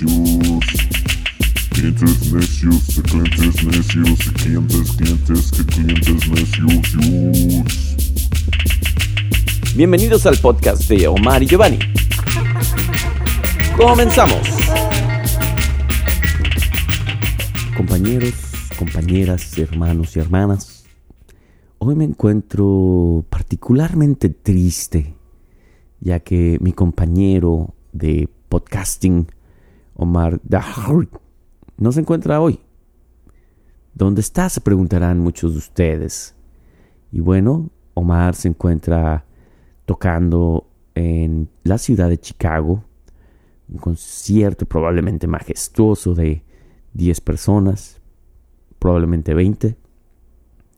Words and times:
Clientes 0.00 0.32
necios, 2.32 3.02
clientes 3.02 3.64
necios, 3.64 4.18
clientes, 4.32 4.92
clientes, 4.96 5.50
clientes 5.66 6.30
necios. 6.30 6.94
Bienvenidos 9.76 10.24
al 10.24 10.38
podcast 10.38 10.88
de 10.88 11.06
Omar 11.06 11.42
y 11.42 11.48
Giovanni. 11.48 11.78
Comenzamos. 13.76 14.40
Compañeros, 17.76 18.32
compañeras, 18.78 19.58
hermanos 19.58 20.16
y 20.16 20.20
hermanas, 20.20 20.86
hoy 21.76 21.94
me 21.94 22.04
encuentro 22.04 23.26
particularmente 23.28 24.30
triste, 24.30 25.14
ya 26.00 26.20
que 26.20 26.56
mi 26.62 26.72
compañero 26.72 27.74
de 27.92 28.30
podcasting, 28.48 29.26
Omar 30.00 30.40
no 31.76 31.92
se 31.92 32.00
encuentra 32.00 32.40
hoy. 32.40 32.58
¿Dónde 33.92 34.22
está? 34.22 34.48
Se 34.48 34.62
preguntarán 34.62 35.18
muchos 35.18 35.52
de 35.52 35.58
ustedes. 35.58 36.34
Y 37.12 37.20
bueno, 37.20 37.68
Omar 37.92 38.34
se 38.34 38.48
encuentra 38.48 39.26
tocando 39.84 40.66
en 40.94 41.50
la 41.64 41.76
ciudad 41.76 42.08
de 42.08 42.18
Chicago, 42.18 42.82
un 43.68 43.76
concierto 43.76 44.64
probablemente 44.64 45.26
majestuoso 45.26 46.14
de 46.14 46.44
10 46.94 47.20
personas, 47.20 48.00
probablemente 48.78 49.34
20, 49.34 49.76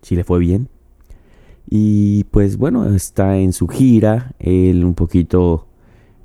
si 0.02 0.16
le 0.16 0.24
fue 0.24 0.40
bien. 0.40 0.68
Y 1.70 2.24
pues 2.24 2.56
bueno, 2.56 2.92
está 2.92 3.38
en 3.38 3.52
su 3.52 3.68
gira, 3.68 4.34
él 4.40 4.84
un 4.84 4.94
poquito, 4.94 5.68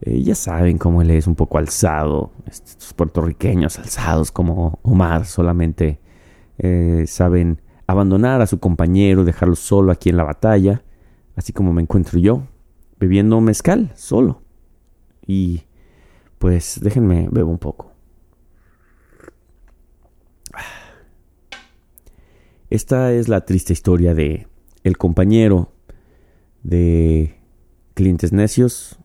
eh, 0.02 0.22
ya 0.22 0.36
saben 0.36 0.78
cómo 0.78 1.02
él 1.02 1.12
es, 1.12 1.28
un 1.28 1.36
poco 1.36 1.58
alzado, 1.58 2.32
estos 2.46 2.94
puertorriqueños 2.94 3.80
alzados 3.80 4.32
como 4.32 4.80
Omar 4.84 5.26
solamente 5.26 6.00
eh, 6.60 7.06
saben 7.08 7.62
abandonar 7.88 8.42
a 8.42 8.48
su 8.48 8.60
compañero, 8.60 9.24
dejarlo 9.24 9.56
solo 9.56 9.92
aquí 9.92 10.10
en 10.10 10.18
la 10.18 10.24
batalla, 10.24 10.84
así 11.36 11.54
como 11.54 11.74
me 11.74 11.82
encuentro 11.82 12.20
yo, 12.20 12.44
bebiendo 13.00 13.40
mezcal 13.42 13.92
solo. 13.96 14.42
Y 15.26 15.64
pues 16.38 16.80
déjenme 16.82 17.28
beber 17.30 17.46
un 17.46 17.58
poco. 17.58 17.92
Esta 22.70 23.14
es 23.14 23.30
la 23.30 23.46
triste 23.46 23.74
historia 23.74 24.14
de 24.14 24.48
el 24.84 24.98
compañero 24.98 25.72
de 26.64 27.40
clientes 27.94 28.34
necios 28.34 29.00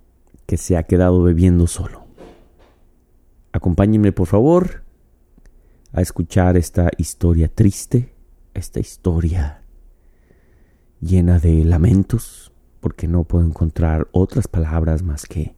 que 0.46 0.56
se 0.56 0.76
ha 0.76 0.82
quedado 0.84 1.22
bebiendo 1.22 1.66
solo. 1.66 2.06
Acompáñenme 3.52 4.12
por 4.12 4.26
favor 4.26 4.82
a 5.92 6.00
escuchar 6.00 6.56
esta 6.56 6.90
historia 6.96 7.48
triste, 7.48 8.14
esta 8.54 8.80
historia 8.80 9.62
llena 11.00 11.38
de 11.38 11.64
lamentos, 11.64 12.52
porque 12.80 13.06
no 13.08 13.24
puedo 13.24 13.44
encontrar 13.44 14.08
otras 14.12 14.48
palabras 14.48 15.02
más 15.02 15.26
que 15.26 15.54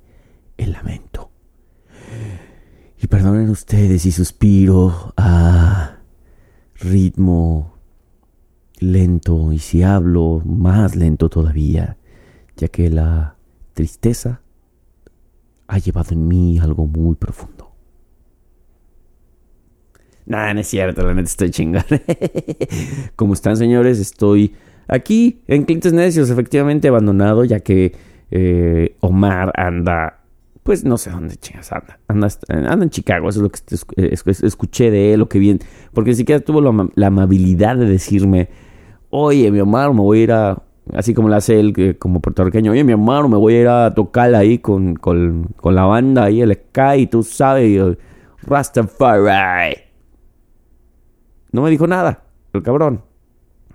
el 0.57 0.73
lamento. 0.73 1.31
Y 3.01 3.07
perdonen 3.07 3.51
ustedes 3.51 4.03
si 4.03 4.13
suspiro 4.13 5.13
a 5.17 5.99
ritmo 6.77 7.79
lento 8.79 9.53
y 9.53 9.59
si 9.59 9.83
hablo 9.83 10.43
más 10.45 10.97
lento 10.97 11.29
todavía, 11.29 11.97
ya 12.57 12.69
que 12.69 12.91
la 12.91 13.37
tristeza 13.73 14.41
ha 15.67 15.79
llevado 15.79 16.13
en 16.13 16.29
mí 16.29 16.59
algo 16.59 16.87
muy 16.87 17.15
profundo. 17.15 17.71
Nah, 20.27 20.55
no 20.55 20.61
es 20.61 20.69
cierto, 20.69 21.03
la 21.07 21.15
neta 21.15 21.29
estoy 21.29 21.51
chingando. 21.51 21.87
¿Cómo 23.17 23.35
están, 23.35 23.57
señores? 23.57 23.99
Estoy 23.99 24.55
aquí 24.89 25.43
en 25.47 25.65
Clientes 25.65 25.93
Necios, 25.93 26.31
efectivamente 26.31 26.89
abandonado, 26.89 27.45
ya 27.45 27.61
que 27.61 27.95
eh, 28.31 28.97
Omar 29.01 29.53
anda, 29.55 30.23
pues 30.63 30.85
no 30.85 30.97
sé 30.97 31.11
dónde 31.11 31.37
chingas 31.37 31.73
anda. 31.73 31.99
anda. 32.09 32.29
En 32.85 32.91
Chicago, 32.91 33.29
eso 33.29 33.41
es 33.41 33.43
lo 33.43 34.25
que 34.25 34.47
escuché 34.47 34.91
de 34.91 35.13
él, 35.13 35.21
lo 35.21 35.29
que 35.29 35.39
bien. 35.39 35.59
Porque 35.93 36.11
ni 36.11 36.17
siquiera 36.17 36.41
tuvo 36.41 36.63
la 36.95 37.07
amabilidad 37.07 37.77
de 37.77 37.87
decirme 37.87 38.49
oye, 39.17 39.49
mi 39.53 39.61
hermano, 39.61 39.95
me 39.95 40.01
voy 40.01 40.19
a 40.19 40.23
ir 40.23 40.33
a, 40.33 40.63
así 40.93 41.15
como 41.15 41.29
lo 41.29 41.37
hace 41.37 41.59
él 41.59 41.97
como 41.99 42.21
puertorriqueño, 42.21 42.73
oye, 42.73 42.85
mi 42.85 42.93
hermano, 42.93 43.29
me 43.29 43.37
voy 43.37 43.55
a 43.55 43.61
ir 43.61 43.69
a 43.69 43.95
tocar 43.95 44.35
ahí 44.35 44.59
con, 44.59 44.95
con, 44.97 45.49
con 45.57 45.75
la 45.75 45.85
banda 45.85 46.25
ahí, 46.25 46.41
el 46.41 46.53
Sky, 46.55 47.07
tú 47.07 47.23
sabes, 47.23 47.97
Rastafari. 48.43 49.77
No 51.53 51.63
me 51.63 51.71
dijo 51.71 51.87
nada, 51.87 52.25
el 52.53 52.63
cabrón. 52.63 53.03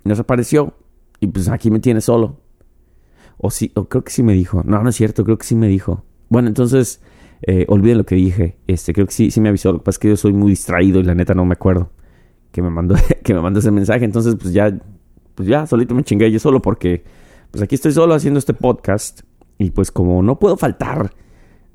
Desapareció. 0.03 0.73
Y 1.19 1.27
pues 1.27 1.49
aquí 1.49 1.71
me 1.71 1.79
tiene 1.79 2.01
solo. 2.01 2.41
O 3.37 3.51
sí, 3.51 3.71
o 3.75 3.87
creo 3.87 4.03
que 4.03 4.11
sí 4.11 4.23
me 4.23 4.33
dijo. 4.33 4.63
No, 4.65 4.83
no 4.83 4.89
es 4.89 4.95
cierto, 4.95 5.23
creo 5.23 5.37
que 5.37 5.45
sí 5.45 5.55
me 5.55 5.67
dijo. 5.67 6.03
Bueno, 6.29 6.47
entonces, 6.47 7.01
eh, 7.41 7.65
olviden 7.69 7.97
lo 7.99 8.05
que 8.05 8.15
dije. 8.15 8.57
Este, 8.67 8.93
creo 8.93 9.07
que 9.07 9.13
sí, 9.13 9.31
sí 9.31 9.41
me 9.41 9.49
avisó. 9.49 9.71
Lo 9.71 9.79
que 9.79 9.85
pasa 9.85 9.95
es 9.95 9.99
que 9.99 10.09
yo 10.09 10.17
soy 10.17 10.33
muy 10.33 10.51
distraído 10.51 10.99
y 10.99 11.03
la 11.03 11.15
neta 11.15 11.33
no 11.33 11.45
me 11.45 11.53
acuerdo 11.53 11.91
que 12.51 12.61
me 12.61 12.69
mandó, 12.69 12.95
que 13.23 13.33
me 13.33 13.41
mandó 13.41 13.59
ese 13.59 13.71
mensaje. 13.71 14.05
Entonces, 14.05 14.35
pues 14.35 14.53
ya 14.53 14.77
pues 15.39 15.47
ya 15.47 15.65
solito 15.65 15.95
me 15.95 16.03
chingué 16.03 16.29
yo 16.29 16.37
solo 16.37 16.61
porque 16.61 17.01
pues 17.49 17.63
aquí 17.63 17.75
estoy 17.75 17.93
solo 17.93 18.13
haciendo 18.13 18.39
este 18.39 18.53
podcast 18.53 19.21
y 19.57 19.71
pues 19.71 19.89
como 19.89 20.21
no 20.21 20.37
puedo 20.37 20.57
faltar 20.57 21.13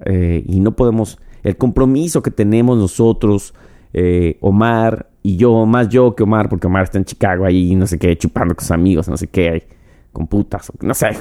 eh, 0.05 0.45
y 0.47 0.61
no 0.61 0.77
podemos, 0.77 1.19
el 1.43 1.57
compromiso 1.57 2.23
que 2.23 2.31
tenemos 2.31 2.77
nosotros, 2.77 3.55
eh, 3.95 4.37
Omar 4.43 5.09
y 5.23 5.39
yo, 5.39 5.65
más 5.65 5.89
yo 5.89 6.15
que 6.15 6.25
Omar, 6.25 6.51
porque 6.51 6.67
Omar 6.67 6.85
está 6.85 6.99
en 6.99 7.07
Chicago 7.07 7.47
ahí, 7.47 7.75
no 7.75 7.87
sé 7.87 7.99
qué, 7.99 8.19
chupando 8.19 8.55
con 8.55 8.63
sus 8.63 8.73
amigos, 8.73 9.09
no 9.09 9.17
sé 9.17 9.29
qué, 9.29 9.67
con 10.13 10.27
putas, 10.27 10.71
no 10.83 10.93
sé. 10.93 11.17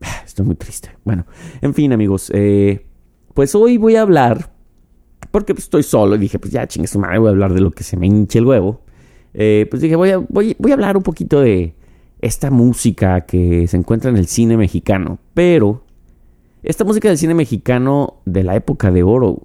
Estoy 0.24 0.46
muy 0.46 0.54
triste. 0.54 0.90
Bueno, 1.02 1.26
en 1.60 1.74
fin 1.74 1.92
amigos, 1.92 2.30
eh, 2.32 2.86
pues 3.34 3.52
hoy 3.56 3.78
voy 3.78 3.96
a 3.96 4.02
hablar, 4.02 4.52
porque 5.32 5.54
pues, 5.54 5.64
estoy 5.64 5.82
solo 5.82 6.14
y 6.14 6.18
dije, 6.18 6.38
pues 6.38 6.52
ya 6.52 6.68
chingue 6.68 6.86
su 6.86 7.00
madre, 7.00 7.18
voy 7.18 7.26
a 7.26 7.32
hablar 7.32 7.52
de 7.52 7.62
lo 7.62 7.72
que 7.72 7.82
se 7.82 7.96
me 7.96 8.06
hinche 8.06 8.38
el 8.38 8.46
huevo. 8.46 8.84
Eh, 9.34 9.66
pues 9.70 9.82
dije, 9.82 9.96
voy 9.96 10.10
a, 10.10 10.18
voy, 10.18 10.56
a 10.70 10.74
hablar 10.74 10.96
un 10.96 11.02
poquito 11.02 11.40
de 11.40 11.74
esta 12.20 12.50
música 12.50 13.22
que 13.22 13.66
se 13.66 13.76
encuentra 13.76 14.10
en 14.10 14.16
el 14.16 14.26
cine 14.26 14.56
mexicano, 14.56 15.18
pero 15.34 15.84
esta 16.62 16.84
música 16.84 17.08
del 17.08 17.18
cine 17.18 17.34
mexicano 17.34 18.20
de 18.24 18.44
la 18.44 18.54
época 18.54 18.90
de 18.90 19.02
oro, 19.02 19.42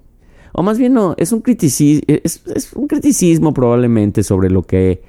o 0.52 0.62
más 0.62 0.78
bien 0.78 0.92
no, 0.92 1.14
es 1.16 1.32
un 1.32 1.40
criticismo, 1.40 2.02
es, 2.06 2.42
es 2.46 2.72
un 2.74 2.86
criticismo 2.86 3.52
probablemente 3.52 4.22
sobre 4.22 4.50
lo 4.50 4.62
que 4.62 5.02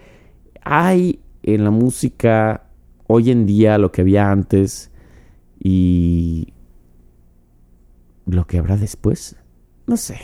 hay 0.63 1.19
en 1.43 1.63
la 1.63 1.71
música 1.71 2.63
hoy 3.07 3.31
en 3.31 3.45
día, 3.45 3.77
lo 3.77 3.91
que 3.91 4.01
había 4.01 4.31
antes 4.31 4.91
y 5.59 6.53
lo 8.25 8.45
que 8.45 8.59
habrá 8.59 8.77
después. 8.77 9.35
No 9.87 9.97
sé. 9.97 10.19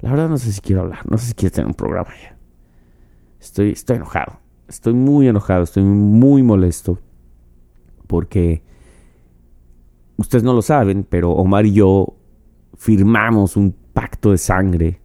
La 0.00 0.10
verdad 0.10 0.28
no 0.28 0.36
sé 0.36 0.52
si 0.52 0.60
quiero 0.60 0.82
hablar, 0.82 1.08
no 1.08 1.16
sé 1.16 1.28
si 1.28 1.34
quiero 1.34 1.54
tener 1.54 1.68
un 1.68 1.74
programa 1.74 2.10
ya. 2.20 2.36
Estoy, 3.42 3.72
estoy 3.72 3.96
enojado. 3.96 4.38
Estoy 4.68 4.94
muy 4.94 5.26
enojado, 5.26 5.64
estoy 5.64 5.82
muy 5.82 6.44
molesto. 6.44 7.00
Porque 8.06 8.62
ustedes 10.16 10.44
no 10.44 10.54
lo 10.54 10.62
saben, 10.62 11.04
pero 11.08 11.32
Omar 11.32 11.66
y 11.66 11.72
yo 11.72 12.14
firmamos 12.76 13.56
un 13.56 13.74
pacto 13.92 14.30
de 14.30 14.38
sangre. 14.38 15.00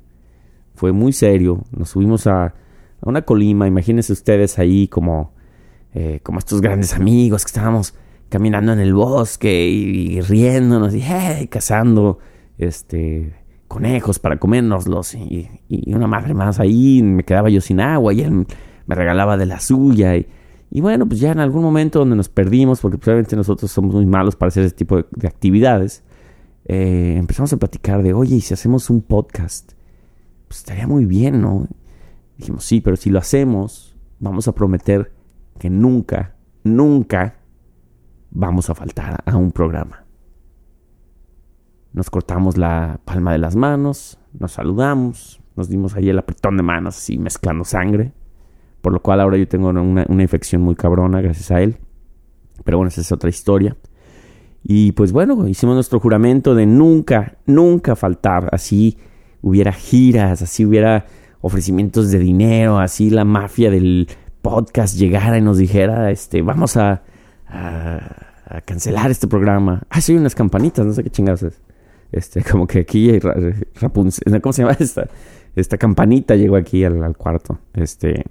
Fue 0.75 0.91
muy 0.91 1.13
serio. 1.13 1.63
Nos 1.71 1.89
subimos 1.89 2.27
a, 2.27 2.53
una 3.01 3.23
colima. 3.23 3.67
Imagínense 3.67 4.13
ustedes 4.13 4.59
ahí 4.59 4.87
como, 4.87 5.33
eh, 5.95 6.19
como 6.21 6.37
estos 6.37 6.61
grandes 6.61 6.93
amigos 6.93 7.43
que 7.43 7.49
estábamos 7.49 7.95
caminando 8.29 8.71
en 8.71 8.79
el 8.79 8.93
bosque 8.93 9.67
y, 9.67 10.21
riéndonos 10.21 10.93
y 10.93 11.47
cazando 11.47 12.19
este 12.59 13.46
conejos 13.67 14.19
para 14.19 14.37
comérnoslos 14.37 15.13
y, 15.15 15.49
una 15.87 16.07
madre 16.07 16.33
más 16.33 16.59
ahí, 16.59 17.01
me 17.03 17.23
quedaba 17.23 17.49
yo 17.49 17.61
sin 17.61 17.79
agua 17.79 18.13
y 18.13 18.21
él 18.21 18.31
me 18.31 18.95
regalaba 18.95 19.37
de 19.37 19.45
la 19.45 19.59
suya 19.59 20.15
y, 20.15 20.81
bueno, 20.81 21.07
pues 21.07 21.19
ya 21.19 21.31
en 21.31 21.39
algún 21.39 21.63
momento 21.63 21.99
donde 21.99 22.15
nos 22.15 22.29
perdimos, 22.29 22.81
porque 22.81 22.97
probablemente 22.97 23.35
nosotros 23.35 23.71
somos 23.71 23.95
muy 23.95 24.05
malos 24.05 24.35
para 24.35 24.49
hacer 24.49 24.65
ese 24.65 24.75
tipo 24.75 24.97
de, 24.97 25.27
actividades, 25.27 26.03
eh, 26.65 27.15
empezamos 27.17 27.51
a 27.53 27.57
platicar 27.57 28.03
de, 28.03 28.13
oye, 28.13 28.35
¿y 28.35 28.41
si 28.41 28.53
hacemos 28.53 28.89
un 28.89 29.01
podcast? 29.01 29.73
Pues 30.47 30.59
estaría 30.59 30.87
muy 30.87 31.05
bien, 31.05 31.41
¿no? 31.41 31.67
Dijimos, 32.37 32.63
sí, 32.63 32.81
pero 32.81 32.95
si 32.95 33.09
lo 33.09 33.19
hacemos, 33.19 33.95
vamos 34.19 34.47
a 34.47 34.53
prometer 34.53 35.11
que 35.57 35.69
nunca, 35.69 36.35
nunca 36.63 37.35
vamos 38.31 38.69
a 38.69 38.75
faltar 38.75 39.23
a 39.25 39.35
un 39.35 39.51
programa. 39.51 40.06
Nos 41.97 42.11
cortamos 42.11 42.57
la 42.57 42.99
palma 43.05 43.31
de 43.31 43.39
las 43.39 43.55
manos, 43.55 44.19
nos 44.37 44.51
saludamos, 44.51 45.41
nos 45.55 45.67
dimos 45.67 45.95
ahí 45.95 46.09
el 46.09 46.19
apretón 46.19 46.55
de 46.55 46.61
manos, 46.61 46.95
así 46.95 47.17
mezclando 47.17 47.63
sangre. 47.63 48.13
Por 48.83 48.93
lo 48.93 49.01
cual 49.01 49.19
ahora 49.19 49.35
yo 49.35 49.47
tengo 49.47 49.69
una, 49.69 50.05
infección 50.21 50.61
muy 50.61 50.75
cabrona 50.75 51.21
gracias 51.21 51.49
a 51.49 51.59
él. 51.59 51.77
Pero 52.63 52.77
bueno, 52.77 52.89
esa 52.89 53.01
es 53.01 53.11
otra 53.11 53.31
historia. 53.31 53.77
Y 54.61 54.91
pues 54.91 55.11
bueno, 55.11 55.47
hicimos 55.47 55.73
nuestro 55.73 55.99
juramento 55.99 56.53
de 56.53 56.67
nunca, 56.67 57.39
nunca 57.47 57.95
faltar. 57.95 58.47
Así 58.51 58.99
hubiera 59.41 59.71
giras, 59.71 60.43
así 60.43 60.67
hubiera 60.67 61.07
ofrecimientos 61.41 62.11
de 62.11 62.19
dinero, 62.19 62.77
así 62.77 63.09
la 63.09 63.25
mafia 63.25 63.71
del 63.71 64.07
podcast 64.43 64.95
llegara 64.97 65.39
y 65.39 65.41
nos 65.41 65.57
dijera, 65.57 66.11
este, 66.11 66.43
vamos 66.43 66.77
a, 66.77 67.01
a, 67.47 68.61
cancelar 68.65 69.09
este 69.09 69.27
programa. 69.27 69.81
Ah, 69.89 69.99
sí, 69.99 70.13
unas 70.13 70.35
campanitas, 70.35 70.85
no 70.85 70.93
sé 70.93 71.03
qué 71.03 71.09
chingados 71.09 71.41
es. 71.41 71.66
Este, 72.11 72.43
como 72.49 72.67
que 72.67 72.79
aquí 72.79 73.19
Rapunzel, 73.19 74.41
¿cómo 74.41 74.53
se 74.53 74.63
llama 74.63 74.75
esta? 74.79 75.07
Esta 75.55 75.77
campanita 75.77 76.35
llegó 76.35 76.55
aquí 76.55 76.83
al, 76.83 77.17
cuarto. 77.17 77.59
Este, 77.73 78.25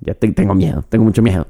ya 0.00 0.14
tengo 0.14 0.54
miedo, 0.54 0.84
tengo 0.88 1.04
mucho 1.04 1.22
miedo. 1.22 1.48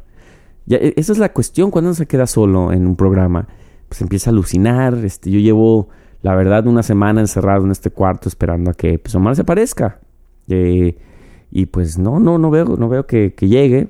E, 0.69 0.95
esa 0.97 1.13
es 1.13 1.19
la 1.19 1.33
cuestión 1.33 1.71
cuando 1.71 1.91
uno 1.91 1.95
se 1.95 2.07
queda 2.07 2.27
solo 2.27 2.73
en 2.73 2.87
un 2.87 2.97
programa. 2.97 3.47
Pues 3.89 4.01
empieza 4.01 4.31
a 4.31 4.33
alucinar. 4.33 4.95
Este, 5.05 5.31
yo 5.31 5.39
llevo, 5.39 5.89
la 6.23 6.35
verdad, 6.35 6.67
una 6.67 6.83
semana 6.83 7.21
encerrado 7.21 7.65
en 7.65 7.73
este 7.73 7.91
cuarto 7.91 8.29
esperando 8.29 8.71
a 8.71 8.75
que 8.75 8.99
pues, 8.99 9.15
Omar 9.15 9.37
se 9.37 9.43
aparezca. 9.43 10.01
Eh, 10.49 10.97
y 11.51 11.67
pues 11.67 11.99
no, 11.99 12.19
no, 12.19 12.39
no 12.39 12.51
veo, 12.51 12.65
no 12.65 12.89
veo 12.89 13.07
que, 13.07 13.35
llegue. 13.41 13.89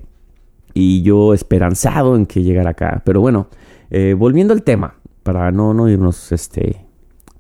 Y 0.75 1.03
yo 1.03 1.35
esperanzado 1.35 2.17
en 2.17 2.27
que 2.27 2.43
llegara 2.43 2.71
acá. 2.71 3.03
Pero 3.05 3.21
bueno, 3.21 3.47
eh, 3.91 4.15
volviendo 4.19 4.53
al 4.53 4.65
tema, 4.65 4.97
para 5.23 5.53
no, 5.53 5.73
no 5.73 5.89
irnos 5.89 6.33
este, 6.33 6.84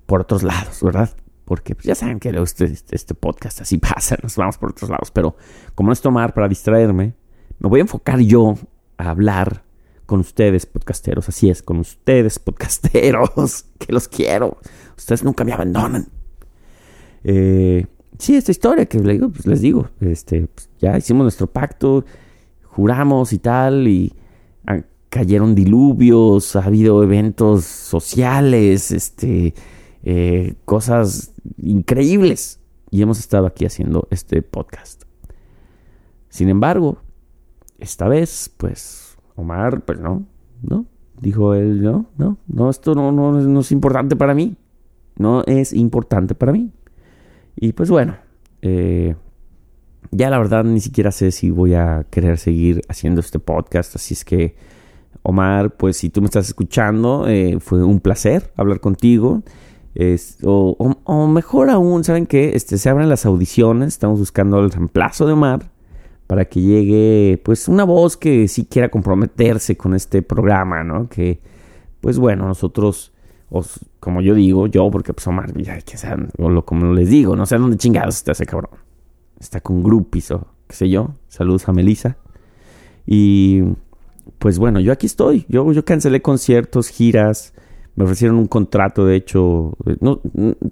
por 0.07 0.21
otros 0.21 0.43
lados, 0.43 0.81
¿verdad? 0.83 1.11
Porque 1.45 1.75
pues, 1.75 1.87
ya 1.87 1.95
saben 1.95 2.21
que 2.21 2.31
este, 2.31 2.73
este 2.91 3.15
podcast 3.15 3.61
así 3.61 3.79
pasa, 3.79 4.17
nos 4.23 4.37
vamos 4.37 4.59
por 4.59 4.71
otros 4.71 4.91
lados. 4.91 5.11
Pero 5.11 5.37
como 5.75 5.89
no 5.89 5.93
es 5.93 6.01
tomar 6.01 6.35
para 6.35 6.49
distraerme, 6.49 7.15
me 7.59 7.69
voy 7.69 7.81
a 7.81 7.83
enfocar 7.83 8.21
yo 8.21 8.55
a 8.97 9.11
hablar 9.11 9.65
con 10.07 10.21
ustedes, 10.21 10.67
podcasteros. 10.67 11.29
Así 11.29 11.49
es, 11.51 11.63
con 11.63 11.79
ustedes, 11.79 12.39
podcasteros, 12.39 13.67
que 13.79 13.93
los 13.93 14.09
quiero. 14.09 14.59
Ustedes 14.97 15.25
nunca 15.25 15.45
me 15.45 15.53
abandonan. 15.53 16.09
Eh, 17.25 17.87
sí, 18.19 18.37
esta 18.37 18.51
historia 18.51 18.87
que 18.87 18.99
les 18.99 19.15
digo, 19.15 19.31
pues 19.31 19.47
les 19.47 19.61
digo, 19.61 19.89
este, 20.01 20.47
pues, 20.47 20.69
ya 20.79 20.99
hicimos 20.99 21.25
nuestro 21.25 21.47
pacto, 21.47 22.05
juramos 22.65 23.33
y 23.33 23.39
tal, 23.39 23.89
y 23.89 24.13
cayeron 25.15 25.55
diluvios, 25.55 26.57
ha 26.57 26.65
habido 26.65 27.01
eventos 27.05 27.65
sociales, 27.65 28.91
este, 28.91 29.55
eh, 30.05 30.55
cosas 30.65 31.33
increíbles. 31.57 32.61
Y 32.91 33.03
hemos 33.03 33.19
estado 33.19 33.47
aquí 33.47 33.65
haciendo 33.65 34.07
este 34.11 34.41
podcast. 34.43 35.03
Sin 36.29 36.49
embargo, 36.49 36.99
esta 37.79 38.07
vez, 38.07 38.53
pues, 38.57 39.17
Omar, 39.35 39.85
pues 39.85 39.99
no, 39.99 40.25
no, 40.63 40.87
dijo 41.21 41.55
él, 41.55 41.83
no, 41.83 42.07
no, 42.17 42.39
no, 42.47 42.71
esto 42.71 42.95
no, 42.95 43.11
no, 43.11 43.33
no 43.33 43.61
es 43.61 43.73
importante 43.73 44.15
para 44.15 44.35
mí. 44.35 44.57
No 45.17 45.43
es 45.47 45.73
importante 45.73 46.35
para 46.35 46.53
mí. 46.53 46.71
Y 47.57 47.73
pues 47.73 47.91
bueno, 47.91 48.17
eh, 48.63 49.15
ya 50.11 50.31
la 50.31 50.39
verdad 50.39 50.65
ni 50.65 50.81
siquiera 50.81 51.13
sé 51.13 51.31
si 51.31 51.51
voy 51.51 51.75
a 51.75 52.07
querer 52.11 52.39
seguir 52.39 52.83
haciendo 52.89 53.21
este 53.21 53.39
podcast. 53.39 53.97
Así 53.97 54.15
es 54.15 54.25
que, 54.25 54.57
Omar, 55.23 55.77
pues 55.77 55.97
si 55.97 56.11
tú 56.11 56.21
me 56.21 56.27
estás 56.27 56.49
escuchando, 56.49 57.27
eh, 57.29 57.59
fue 57.61 57.83
un 57.85 58.01
placer 58.01 58.53
hablar 58.57 58.81
contigo. 58.81 59.43
O, 60.43 61.29
mejor 61.29 61.71
aún, 61.71 62.05
¿saben 62.05 62.27
qué? 62.27 62.53
Este, 62.55 62.79
se 62.79 62.89
abren 62.89 63.09
las 63.09 63.27
audiciones, 63.27 63.89
estamos 63.89 64.19
buscando 64.19 64.61
el 64.61 64.71
reemplazo 64.71 65.27
de 65.27 65.33
Omar 65.35 65.71
para 66.27 66.47
que 66.47 66.61
llegue 66.61 67.41
pues 67.45 67.69
una 67.69 67.85
voz 67.85 68.17
que 68.17 68.49
sí 68.49 68.65
quiera 68.65 68.89
comprometerse 68.89 69.77
con 69.77 69.95
este 69.95 70.23
programa, 70.23 70.83
¿no? 70.83 71.09
Que 71.09 71.41
pues 72.01 72.19
bueno, 72.19 72.47
nosotros, 72.47 73.13
como 74.01 74.21
yo 74.21 74.35
digo, 74.35 74.67
yo, 74.67 74.91
porque 74.91 75.13
pues 75.13 75.27
Omar, 75.27 75.57
ya, 75.57 75.81
que 75.81 75.97
sean, 75.97 76.31
o 76.39 76.51
lo, 76.51 76.65
como 76.65 76.93
les 76.93 77.09
digo, 77.09 77.37
no 77.37 77.47
sé 77.47 77.57
dónde 77.57 77.77
chingados 77.77 78.17
está 78.17 78.33
ese 78.33 78.47
cabrón. 78.47 78.79
Está 79.39 79.61
con 79.61 79.83
groupies 79.83 80.31
o 80.31 80.47
qué 80.67 80.77
sé 80.77 80.89
yo. 80.89 81.15
Saludos 81.29 81.69
a 81.69 81.73
Melissa. 81.73 82.17
Y 83.07 83.63
pues 84.39 84.59
bueno, 84.59 84.81
yo 84.81 84.93
aquí 84.93 85.07
estoy. 85.07 85.47
Yo, 85.49 85.71
yo 85.73 85.85
cancelé 85.85 86.23
conciertos, 86.23 86.89
giras. 86.89 87.55
Me 87.97 88.05
ofrecieron 88.05 88.37
un 88.37 88.47
contrato, 88.47 89.07
de 89.07 89.17
hecho. 89.17 89.77
No, 90.01 90.21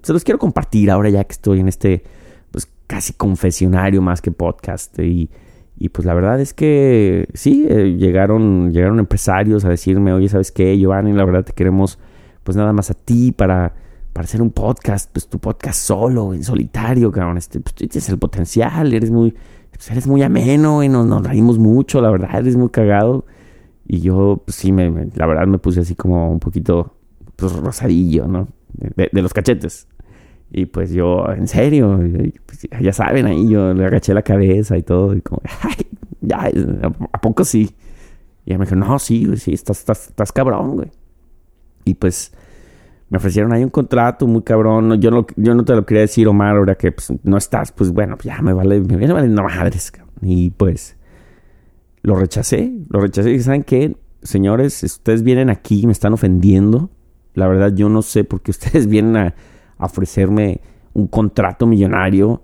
se 0.02 0.12
los 0.12 0.24
quiero 0.24 0.38
compartir 0.38 0.90
ahora 0.90 1.08
ya 1.08 1.24
que 1.24 1.32
estoy 1.32 1.60
en 1.60 1.68
este 1.68 2.02
pues 2.50 2.68
casi 2.86 3.12
confesionario 3.12 4.02
más 4.02 4.20
que 4.20 4.32
podcast. 4.32 4.98
Y, 4.98 5.30
y 5.78 5.88
pues 5.88 6.04
la 6.04 6.14
verdad 6.14 6.40
es 6.40 6.52
que 6.52 7.28
sí, 7.34 7.66
eh, 7.68 7.96
llegaron, 7.96 8.72
llegaron 8.72 8.98
empresarios 8.98 9.64
a 9.64 9.68
decirme, 9.68 10.12
oye, 10.12 10.28
¿sabes 10.28 10.52
qué, 10.52 10.76
Giovanni? 10.78 11.12
La 11.12 11.24
verdad 11.24 11.44
te 11.44 11.52
queremos 11.52 11.98
pues 12.42 12.56
nada 12.56 12.72
más 12.72 12.90
a 12.90 12.94
ti 12.94 13.32
para, 13.32 13.72
para 14.12 14.24
hacer 14.24 14.42
un 14.42 14.50
podcast, 14.50 15.10
pues 15.12 15.28
tu 15.28 15.38
podcast 15.38 15.78
solo, 15.78 16.34
en 16.34 16.44
solitario, 16.44 17.10
cabrón. 17.10 17.38
Este, 17.38 17.60
pues 17.60 17.74
tú 17.74 17.84
el 18.12 18.18
potencial, 18.18 18.92
eres 18.92 19.10
muy, 19.10 19.34
pues, 19.70 19.90
eres 19.90 20.06
muy 20.06 20.22
ameno 20.22 20.82
y 20.82 20.88
nos, 20.88 21.06
nos 21.06 21.26
reímos 21.26 21.58
mucho, 21.58 22.00
la 22.00 22.10
verdad, 22.10 22.38
eres 22.38 22.56
muy 22.56 22.68
cagado. 22.68 23.24
Y 23.86 24.00
yo, 24.00 24.42
pues 24.44 24.56
sí, 24.56 24.72
me, 24.72 25.08
la 25.14 25.26
verdad 25.26 25.46
me 25.46 25.58
puse 25.58 25.80
así 25.80 25.94
como 25.94 26.30
un 26.30 26.38
poquito, 26.40 26.94
pues 27.48 27.60
rosadillo, 27.60 28.26
¿no? 28.26 28.48
de 28.74 29.22
los 29.22 29.34
cachetes. 29.34 29.88
Y 30.50 30.66
pues 30.66 30.92
yo, 30.92 31.26
en 31.30 31.48
serio, 31.48 31.98
pues, 32.44 32.68
ya 32.80 32.92
saben, 32.92 33.26
ahí 33.26 33.48
yo 33.48 33.72
le 33.72 33.86
agaché 33.86 34.12
la 34.12 34.22
cabeza 34.22 34.76
y 34.76 34.82
todo, 34.82 35.14
y 35.14 35.22
como, 35.22 35.40
ay, 35.62 35.86
ya, 36.20 36.50
¿a 37.12 37.20
poco 37.20 37.44
sí? 37.44 37.74
Y 38.44 38.50
ella 38.50 38.58
me 38.58 38.66
dijo, 38.66 38.76
no, 38.76 38.98
sí, 38.98 39.26
sí, 39.36 39.54
estás, 39.54 39.78
estás, 39.78 40.08
estás 40.08 40.30
cabrón, 40.32 40.76
güey. 40.76 40.90
Y 41.84 41.94
pues 41.94 42.32
me 43.08 43.18
ofrecieron 43.18 43.52
ahí 43.52 43.64
un 43.64 43.70
contrato 43.70 44.26
muy 44.26 44.42
cabrón. 44.42 45.00
Yo 45.00 45.10
no, 45.10 45.26
yo 45.36 45.54
no 45.54 45.64
te 45.64 45.74
lo 45.74 45.86
quería 45.86 46.02
decir, 46.02 46.28
Omar, 46.28 46.56
ahora 46.56 46.74
que 46.74 46.92
pues, 46.92 47.12
no 47.22 47.36
estás, 47.36 47.72
pues 47.72 47.90
bueno, 47.90 48.16
ya 48.22 48.40
me 48.42 48.52
vale, 48.52 48.80
me 48.80 48.96
viene 48.96 49.12
valiendo 49.12 49.42
madres. 49.42 49.92
Y 50.20 50.50
pues 50.50 50.96
lo 52.02 52.16
rechacé, 52.16 52.72
lo 52.88 53.00
rechacé. 53.00 53.32
Y 53.32 53.40
saben 53.40 53.64
qué, 53.64 53.96
señores, 54.22 54.82
ustedes 54.82 55.22
vienen 55.22 55.50
aquí 55.50 55.86
me 55.86 55.92
están 55.92 56.12
ofendiendo. 56.12 56.90
La 57.34 57.46
verdad, 57.48 57.74
yo 57.74 57.88
no 57.88 58.02
sé 58.02 58.24
por 58.24 58.40
qué 58.40 58.50
ustedes 58.52 58.86
vienen 58.86 59.16
a 59.16 59.34
ofrecerme 59.78 60.60
un 60.94 61.06
contrato 61.06 61.66
millonario 61.66 62.42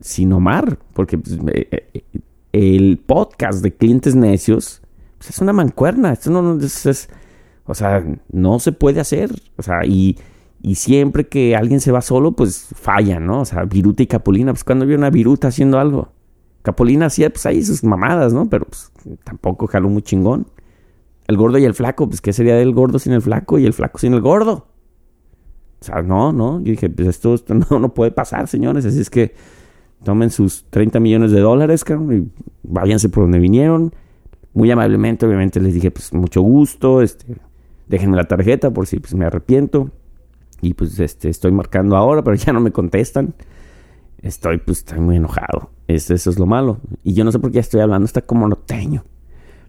sin 0.00 0.32
Omar, 0.32 0.78
porque 0.94 1.18
pues, 1.18 1.38
eh, 1.52 1.90
eh, 1.92 2.04
el 2.52 2.98
podcast 2.98 3.62
de 3.62 3.74
clientes 3.74 4.14
necios 4.14 4.82
pues, 5.18 5.30
es 5.30 5.38
una 5.40 5.52
mancuerna, 5.52 6.12
esto 6.12 6.30
no, 6.30 6.58
es, 6.58 7.08
o 7.66 7.74
sea, 7.74 8.04
no 8.32 8.58
se 8.58 8.72
puede 8.72 9.00
hacer, 9.00 9.30
o 9.56 9.62
sea, 9.62 9.84
y, 9.84 10.18
y, 10.62 10.76
siempre 10.76 11.28
que 11.28 11.54
alguien 11.54 11.80
se 11.80 11.92
va 11.92 12.00
solo, 12.00 12.32
pues 12.32 12.68
falla, 12.74 13.20
¿no? 13.20 13.42
O 13.42 13.44
sea, 13.44 13.64
Viruta 13.64 14.02
y 14.02 14.06
Capulina, 14.06 14.52
pues 14.52 14.64
cuando 14.64 14.86
vio 14.86 14.96
una 14.96 15.10
Viruta 15.10 15.48
haciendo 15.48 15.78
algo, 15.78 16.12
Capulina 16.62 17.06
hacía 17.06 17.30
pues 17.30 17.46
ahí 17.46 17.62
sus 17.62 17.84
mamadas, 17.84 18.32
¿no? 18.32 18.48
Pero 18.48 18.66
pues 18.66 18.90
tampoco 19.24 19.66
jaló 19.66 19.88
muy 19.88 20.02
chingón. 20.02 20.46
El 21.26 21.36
gordo 21.36 21.58
y 21.58 21.64
el 21.64 21.74
flaco, 21.74 22.08
pues 22.08 22.20
¿qué 22.20 22.32
sería 22.32 22.56
del 22.56 22.72
gordo 22.72 22.98
sin 22.98 23.12
el 23.12 23.22
flaco 23.22 23.58
y 23.58 23.66
el 23.66 23.72
flaco 23.72 23.98
sin 23.98 24.14
el 24.14 24.20
gordo? 24.20 24.66
O 25.80 25.84
sea, 25.84 26.02
no, 26.02 26.32
no. 26.32 26.58
Yo 26.58 26.72
dije, 26.72 26.90
pues 26.90 27.08
esto, 27.08 27.36
no, 27.70 27.78
no 27.78 27.94
puede 27.94 28.10
pasar, 28.10 28.48
señores. 28.48 28.84
Así 28.84 29.00
es 29.00 29.10
que 29.10 29.34
tomen 30.04 30.30
sus 30.30 30.64
30 30.70 31.00
millones 31.00 31.30
de 31.30 31.40
dólares, 31.40 31.84
cabrón, 31.84 32.12
y 32.12 32.42
váyanse 32.62 33.08
por 33.08 33.24
donde 33.24 33.38
vinieron. 33.38 33.94
Muy 34.52 34.70
amablemente, 34.70 35.26
obviamente, 35.26 35.60
les 35.60 35.74
dije, 35.74 35.90
pues 35.90 36.12
mucho 36.12 36.42
gusto, 36.42 37.02
este, 37.02 37.36
déjenme 37.86 38.16
la 38.16 38.24
tarjeta 38.24 38.70
por 38.70 38.86
si 38.86 38.98
pues, 38.98 39.14
me 39.14 39.24
arrepiento. 39.24 39.90
Y 40.62 40.74
pues 40.74 40.98
este, 40.98 41.28
estoy 41.28 41.52
marcando 41.52 41.96
ahora, 41.96 42.22
pero 42.22 42.36
ya 42.36 42.52
no 42.52 42.60
me 42.60 42.72
contestan. 42.72 43.34
Estoy, 44.22 44.58
pues, 44.58 44.78
estoy 44.78 45.00
muy 45.00 45.16
enojado. 45.16 45.70
eso 45.86 46.14
es 46.14 46.38
lo 46.38 46.46
malo. 46.46 46.78
Y 47.02 47.14
yo 47.14 47.24
no 47.24 47.32
sé 47.32 47.38
por 47.38 47.52
qué 47.52 47.58
estoy 47.58 47.80
hablando, 47.80 48.04
está 48.04 48.20
como 48.20 48.46
norteño. 48.46 49.04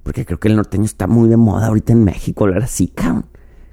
Porque 0.03 0.25
creo 0.25 0.39
que 0.39 0.47
el 0.47 0.55
norteño 0.55 0.85
está 0.85 1.07
muy 1.07 1.29
de 1.29 1.37
moda 1.37 1.67
ahorita 1.67 1.93
en 1.93 2.03
México, 2.03 2.45
hablar 2.45 2.63
así, 2.63 2.87
cabrón 2.87 3.25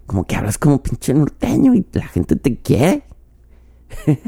como 0.09 0.25
que 0.25 0.37
hablas 0.37 0.57
como 0.57 0.83
pinche 0.83 1.13
norteño 1.13 1.75
y 1.75 1.87
la 1.93 2.09
gente 2.09 2.35
te 2.35 2.57
quiere. 2.57 3.05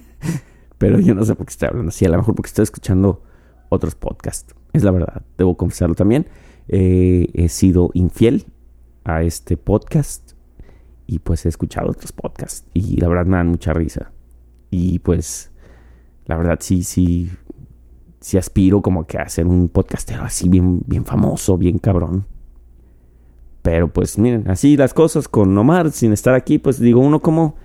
Pero 0.78 1.00
yo 1.00 1.14
no 1.14 1.24
sé 1.24 1.34
por 1.34 1.46
qué 1.46 1.52
estoy 1.52 1.68
hablando 1.68 1.88
así. 1.88 2.04
A 2.04 2.10
lo 2.10 2.18
mejor 2.18 2.34
porque 2.34 2.48
estoy 2.48 2.64
escuchando 2.64 3.22
otros 3.70 3.94
podcasts. 3.94 4.54
Es 4.74 4.84
la 4.84 4.90
verdad. 4.90 5.22
Debo 5.38 5.56
confesarlo 5.56 5.94
también. 5.94 6.26
Eh, 6.68 7.28
he 7.32 7.48
sido 7.48 7.90
infiel 7.94 8.44
a 9.04 9.22
este 9.22 9.56
podcast. 9.56 10.32
Y 11.06 11.20
pues 11.20 11.46
he 11.46 11.48
escuchado 11.48 11.90
otros 11.90 12.12
podcasts. 12.12 12.68
Y 12.74 13.00
la 13.00 13.08
verdad 13.08 13.24
me 13.24 13.38
dan 13.38 13.48
mucha 13.48 13.72
risa. 13.72 14.12
Y 14.70 14.98
pues, 14.98 15.50
la 16.26 16.36
verdad 16.36 16.58
sí, 16.60 16.84
sí. 16.84 17.30
Sí 18.20 18.36
aspiro 18.36 18.82
como 18.82 19.06
que 19.06 19.18
a 19.18 19.28
ser 19.28 19.46
un 19.46 19.68
podcastero 19.68 20.22
así 20.22 20.48
bien, 20.48 20.82
bien 20.86 21.04
famoso, 21.04 21.56
bien 21.56 21.78
cabrón. 21.78 22.26
Pero 23.62 23.92
pues 23.92 24.18
miren, 24.18 24.48
así 24.50 24.76
las 24.76 24.94
cosas 24.94 25.28
con 25.28 25.56
Omar 25.56 25.90
sin 25.90 26.12
estar 26.12 26.34
aquí, 26.34 26.58
pues 26.58 26.78
digo, 26.78 27.00
uno 27.00 27.20
como, 27.20 27.56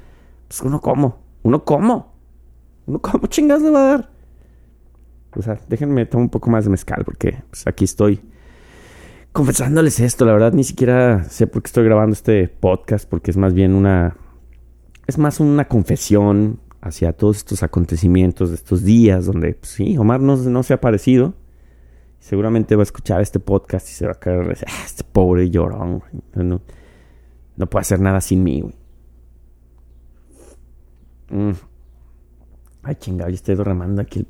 pues 0.47 0.61
uno 0.61 0.81
como, 0.81 1.19
uno 1.43 1.63
como, 1.63 2.13
uno 2.85 3.01
como 3.01 3.27
chingas 3.27 3.61
le 3.61 3.69
va 3.69 3.79
a 3.79 3.97
dar. 3.97 4.09
O 5.35 5.41
sea, 5.41 5.59
déjenme 5.67 6.05
tomar 6.05 6.23
un 6.23 6.29
poco 6.29 6.49
más 6.49 6.63
de 6.63 6.69
mezcal 6.69 7.03
porque 7.03 7.43
pues 7.49 7.67
aquí 7.67 7.83
estoy 7.83 8.21
confesándoles 9.33 9.99
esto, 9.99 10.23
la 10.23 10.31
verdad 10.31 10.53
ni 10.53 10.63
siquiera 10.63 11.25
sé 11.25 11.47
por 11.47 11.61
qué 11.61 11.67
estoy 11.67 11.83
grabando 11.83 12.13
este 12.13 12.47
podcast, 12.47 13.07
porque 13.09 13.31
es 13.31 13.37
más 13.37 13.53
bien 13.53 13.73
una... 13.73 14.15
Es 15.07 15.17
más 15.17 15.39
una 15.39 15.67
confesión 15.67 16.61
hacia 16.85 17.13
todos 17.13 17.37
estos 17.37 17.63
acontecimientos 17.63 18.49
de 18.49 18.55
estos 18.55 18.83
días 18.83 19.25
donde, 19.25 19.55
pues, 19.55 19.71
sí, 19.71 19.97
Omar 19.97 20.21
no, 20.21 20.37
no 20.37 20.61
se 20.61 20.73
ha 20.73 20.75
aparecido. 20.75 21.33
Seguramente 22.19 22.75
va 22.75 22.81
a 22.81 22.83
escuchar 22.83 23.21
este 23.21 23.39
podcast 23.39 23.89
y 23.89 23.93
se 23.93 24.05
va 24.05 24.11
a 24.11 24.19
caer, 24.19 24.55
ah, 24.67 24.83
este 24.85 25.03
pobre 25.03 25.49
llorón, 25.49 26.03
no, 26.35 26.61
no, 27.57 27.69
puede 27.69 27.81
hacer 27.81 27.99
nada 27.99 28.21
sin 28.21 28.43
mí, 28.43 28.61
güey. 28.61 28.75
Mm. 31.29 31.53
Ay, 32.83 32.95
chingado, 32.95 33.31
yo 33.31 33.35
estoy 33.35 33.55
derramando 33.55 34.03
aquí 34.03 34.19
el, 34.19 34.27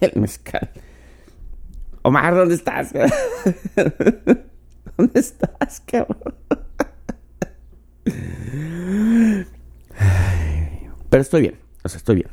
el 0.12 0.20
mezcal. 0.20 0.70
Omar, 2.02 2.36
¿dónde 2.36 2.54
estás? 2.54 2.92
¿Dónde 4.96 5.20
estás, 5.20 5.80
cabrón? 5.80 6.36
Pero 11.10 11.22
estoy 11.22 11.42
bien, 11.42 11.58
o 11.82 11.88
sea, 11.88 11.98
estoy 11.98 12.16
bien. 12.16 12.28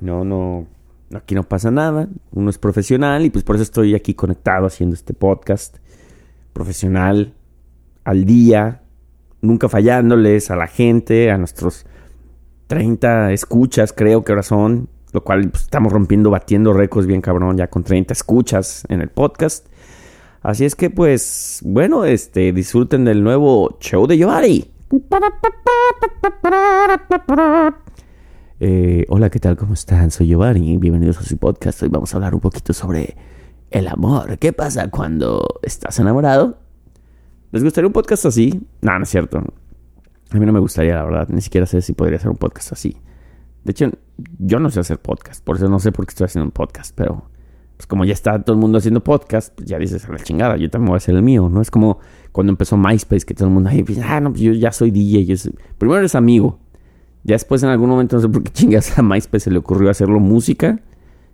No, 0.00 0.24
no, 0.24 0.66
aquí 1.14 1.34
no 1.34 1.42
pasa 1.42 1.70
nada. 1.70 2.08
Uno 2.32 2.50
es 2.50 2.58
profesional 2.58 3.24
y 3.24 3.30
pues 3.30 3.44
por 3.44 3.56
eso 3.56 3.62
estoy 3.62 3.94
aquí 3.94 4.14
conectado 4.14 4.66
haciendo 4.66 4.94
este 4.94 5.14
podcast. 5.14 5.76
Profesional, 6.52 7.34
al 8.04 8.24
día, 8.24 8.82
nunca 9.40 9.68
fallándoles 9.68 10.50
a 10.50 10.56
la 10.56 10.66
gente, 10.66 11.30
a 11.30 11.38
nuestros 11.38 11.86
30 12.66 13.32
escuchas, 13.32 13.92
creo 13.92 14.24
que 14.24 14.32
ahora 14.32 14.42
son, 14.42 14.88
lo 15.12 15.22
cual 15.22 15.50
pues, 15.50 15.64
estamos 15.64 15.92
rompiendo, 15.92 16.30
batiendo 16.30 16.72
récords 16.72 17.06
bien 17.06 17.20
cabrón, 17.20 17.56
ya 17.56 17.68
con 17.68 17.84
30 17.84 18.12
escuchas 18.12 18.84
en 18.88 19.00
el 19.00 19.08
podcast. 19.08 19.66
Así 20.42 20.64
es 20.64 20.74
que 20.74 20.88
pues, 20.88 21.60
bueno, 21.64 22.04
este, 22.04 22.52
disfruten 22.52 23.04
del 23.04 23.22
nuevo 23.22 23.76
show 23.80 24.06
de 24.06 24.16
Giovanni. 24.16 24.70
Eh, 28.62 29.06
hola, 29.08 29.30
¿qué 29.30 29.38
tal? 29.38 29.56
¿Cómo 29.56 29.72
están? 29.72 30.10
Soy 30.10 30.26
Giovanni, 30.26 30.76
bienvenidos 30.76 31.16
a 31.16 31.22
su 31.22 31.38
podcast. 31.38 31.82
Hoy 31.82 31.88
vamos 31.88 32.12
a 32.12 32.18
hablar 32.18 32.34
un 32.34 32.42
poquito 32.42 32.74
sobre 32.74 33.16
el 33.70 33.88
amor. 33.88 34.36
¿Qué 34.36 34.52
pasa 34.52 34.90
cuando 34.90 35.42
estás 35.62 35.98
enamorado? 35.98 36.58
¿Les 37.52 37.64
gustaría 37.64 37.86
un 37.86 37.94
podcast 37.94 38.26
así? 38.26 38.60
No, 38.82 38.98
no 38.98 39.04
es 39.04 39.08
cierto. 39.08 39.38
A 39.38 40.38
mí 40.38 40.44
no 40.44 40.52
me 40.52 40.60
gustaría, 40.60 40.94
la 40.94 41.04
verdad. 41.04 41.28
Ni 41.30 41.40
siquiera 41.40 41.66
sé 41.66 41.80
si 41.80 41.94
podría 41.94 42.18
hacer 42.18 42.28
un 42.28 42.36
podcast 42.36 42.72
así. 42.72 42.98
De 43.64 43.70
hecho, 43.70 43.90
yo 44.38 44.60
no 44.60 44.68
sé 44.68 44.80
hacer 44.80 44.98
podcast. 44.98 45.42
Por 45.42 45.56
eso 45.56 45.66
no 45.70 45.78
sé 45.78 45.90
por 45.90 46.04
qué 46.04 46.10
estoy 46.10 46.26
haciendo 46.26 46.44
un 46.44 46.52
podcast. 46.52 46.94
Pero, 46.94 47.30
pues 47.78 47.86
como 47.86 48.04
ya 48.04 48.12
está 48.12 48.42
todo 48.42 48.56
el 48.56 48.60
mundo 48.60 48.76
haciendo 48.76 49.02
podcast, 49.02 49.54
pues 49.54 49.70
ya 49.70 49.78
dices 49.78 50.06
a 50.06 50.12
la 50.12 50.18
chingada. 50.18 50.58
Yo 50.58 50.68
también 50.68 50.88
voy 50.88 50.96
a 50.96 50.98
hacer 50.98 51.14
el 51.14 51.22
mío. 51.22 51.48
No 51.48 51.62
es 51.62 51.70
como 51.70 51.98
cuando 52.30 52.50
empezó 52.50 52.76
MySpace, 52.76 53.24
que 53.24 53.32
todo 53.32 53.48
el 53.48 53.54
mundo 53.54 53.70
dice, 53.70 54.02
ah, 54.02 54.20
no, 54.20 54.32
pues 54.32 54.42
yo 54.42 54.52
ya 54.52 54.70
soy 54.70 54.90
DJ. 54.90 55.34
Primero 55.78 56.00
eres 56.00 56.14
amigo. 56.14 56.58
Ya 57.24 57.34
después 57.34 57.62
en 57.62 57.68
algún 57.68 57.90
momento, 57.90 58.16
no 58.16 58.22
sé 58.22 58.28
por 58.28 58.42
qué 58.42 58.50
chingas 58.50 58.98
a 58.98 59.02
MySpace 59.02 59.44
se 59.44 59.50
le 59.50 59.58
ocurrió 59.58 59.90
hacerlo 59.90 60.20
música. 60.20 60.80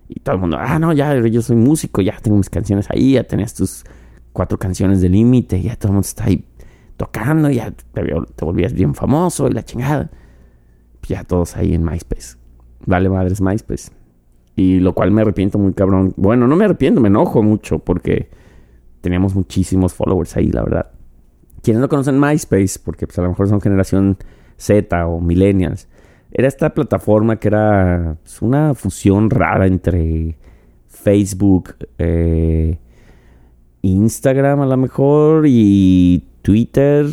Y 0.08 0.20
todo 0.20 0.36
el 0.36 0.40
mundo, 0.40 0.56
ah, 0.60 0.78
no, 0.78 0.92
ya, 0.92 1.14
yo 1.26 1.42
soy 1.42 1.56
músico, 1.56 2.00
ya 2.00 2.16
tengo 2.20 2.36
mis 2.36 2.50
canciones 2.50 2.86
ahí, 2.90 3.12
ya 3.12 3.24
tenías 3.24 3.54
tus 3.54 3.84
cuatro 4.32 4.58
canciones 4.58 5.00
de 5.00 5.08
límite, 5.08 5.60
ya 5.60 5.76
todo 5.76 5.88
el 5.88 5.94
mundo 5.94 6.06
está 6.06 6.24
ahí 6.24 6.44
tocando, 6.96 7.50
ya 7.50 7.70
te, 7.70 8.02
te, 8.02 8.44
volvías 8.44 8.72
bien 8.72 8.94
famoso 8.94 9.48
y 9.48 9.52
la 9.52 9.64
chingada. 9.64 10.10
Ya 11.08 11.24
todos 11.24 11.56
ahí 11.56 11.74
en 11.74 11.84
MySpace. 11.84 12.36
Vale 12.84 13.08
madres 13.08 13.40
MySpace. 13.40 13.92
Y 14.56 14.80
lo 14.80 14.94
cual 14.94 15.10
me 15.10 15.20
arrepiento 15.22 15.58
muy 15.58 15.72
cabrón. 15.72 16.14
Bueno, 16.16 16.48
no 16.48 16.56
me 16.56 16.64
arrepiento, 16.64 17.00
me 17.00 17.08
enojo 17.08 17.42
mucho 17.42 17.78
porque 17.78 18.30
teníamos 19.02 19.34
muchísimos 19.34 19.94
followers 19.94 20.36
ahí, 20.36 20.50
la 20.50 20.62
verdad. 20.62 20.90
Quienes 21.62 21.80
no 21.80 21.88
conocen 21.88 22.18
MySpace, 22.18 22.80
porque 22.84 23.06
pues, 23.06 23.18
a 23.18 23.22
lo 23.22 23.28
mejor 23.28 23.48
son 23.48 23.60
generación 23.60 24.18
Z 24.56 25.06
o 25.06 25.20
millennials, 25.20 25.88
era 26.32 26.48
esta 26.48 26.74
plataforma 26.74 27.36
que 27.36 27.48
era 27.48 28.18
pues, 28.22 28.42
una 28.42 28.74
fusión 28.74 29.30
rara 29.30 29.66
entre 29.66 30.36
Facebook, 30.86 31.76
eh, 31.98 32.78
Instagram 33.82 34.60
a 34.60 34.66
lo 34.66 34.76
mejor 34.76 35.44
y 35.46 36.24
Twitter, 36.42 37.06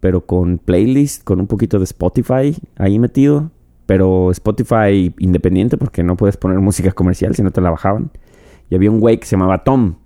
pero 0.00 0.24
con 0.24 0.58
playlist, 0.58 1.24
con 1.24 1.40
un 1.40 1.46
poquito 1.46 1.78
de 1.78 1.84
Spotify 1.84 2.56
ahí 2.76 2.98
metido. 2.98 3.50
Pero 3.86 4.30
Spotify 4.30 5.14
independiente 5.18 5.76
porque 5.76 6.02
no 6.02 6.16
puedes 6.16 6.38
poner 6.38 6.58
música 6.58 6.90
comercial 6.92 7.34
si 7.34 7.42
no 7.42 7.50
te 7.50 7.60
la 7.60 7.70
bajaban. 7.70 8.10
Y 8.70 8.76
había 8.76 8.90
un 8.90 8.98
güey 8.98 9.18
que 9.18 9.26
se 9.26 9.36
llamaba 9.36 9.62
Tom, 9.62 9.96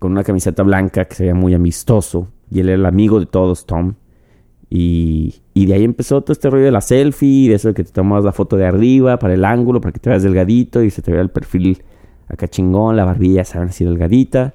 con 0.00 0.10
una 0.10 0.24
camiseta 0.24 0.64
blanca 0.64 1.04
que 1.04 1.14
se 1.14 1.22
veía 1.24 1.34
muy 1.34 1.54
amistoso. 1.54 2.28
Y 2.50 2.58
él 2.60 2.70
era 2.70 2.76
el 2.76 2.86
amigo 2.86 3.20
de 3.20 3.26
todos, 3.26 3.66
Tom. 3.66 3.94
Y, 4.70 5.36
y, 5.54 5.66
de 5.66 5.74
ahí 5.74 5.84
empezó 5.84 6.20
todo 6.20 6.32
este 6.32 6.50
rollo 6.50 6.64
de 6.64 6.70
la 6.70 6.82
selfie, 6.82 7.48
de 7.48 7.54
eso 7.54 7.68
de 7.68 7.74
que 7.74 7.84
te 7.84 7.90
tomas 7.90 8.22
la 8.22 8.32
foto 8.32 8.56
de 8.56 8.66
arriba 8.66 9.18
para 9.18 9.32
el 9.32 9.44
ángulo, 9.44 9.80
para 9.80 9.92
que 9.92 9.98
te 9.98 10.10
veas 10.10 10.22
delgadito 10.22 10.82
y 10.82 10.90
se 10.90 11.00
te 11.00 11.10
vea 11.10 11.22
el 11.22 11.30
perfil 11.30 11.82
acá 12.28 12.48
chingón, 12.48 12.96
la 12.96 13.04
barbilla, 13.04 13.44
saben, 13.44 13.68
así 13.68 13.84
delgadita. 13.84 14.54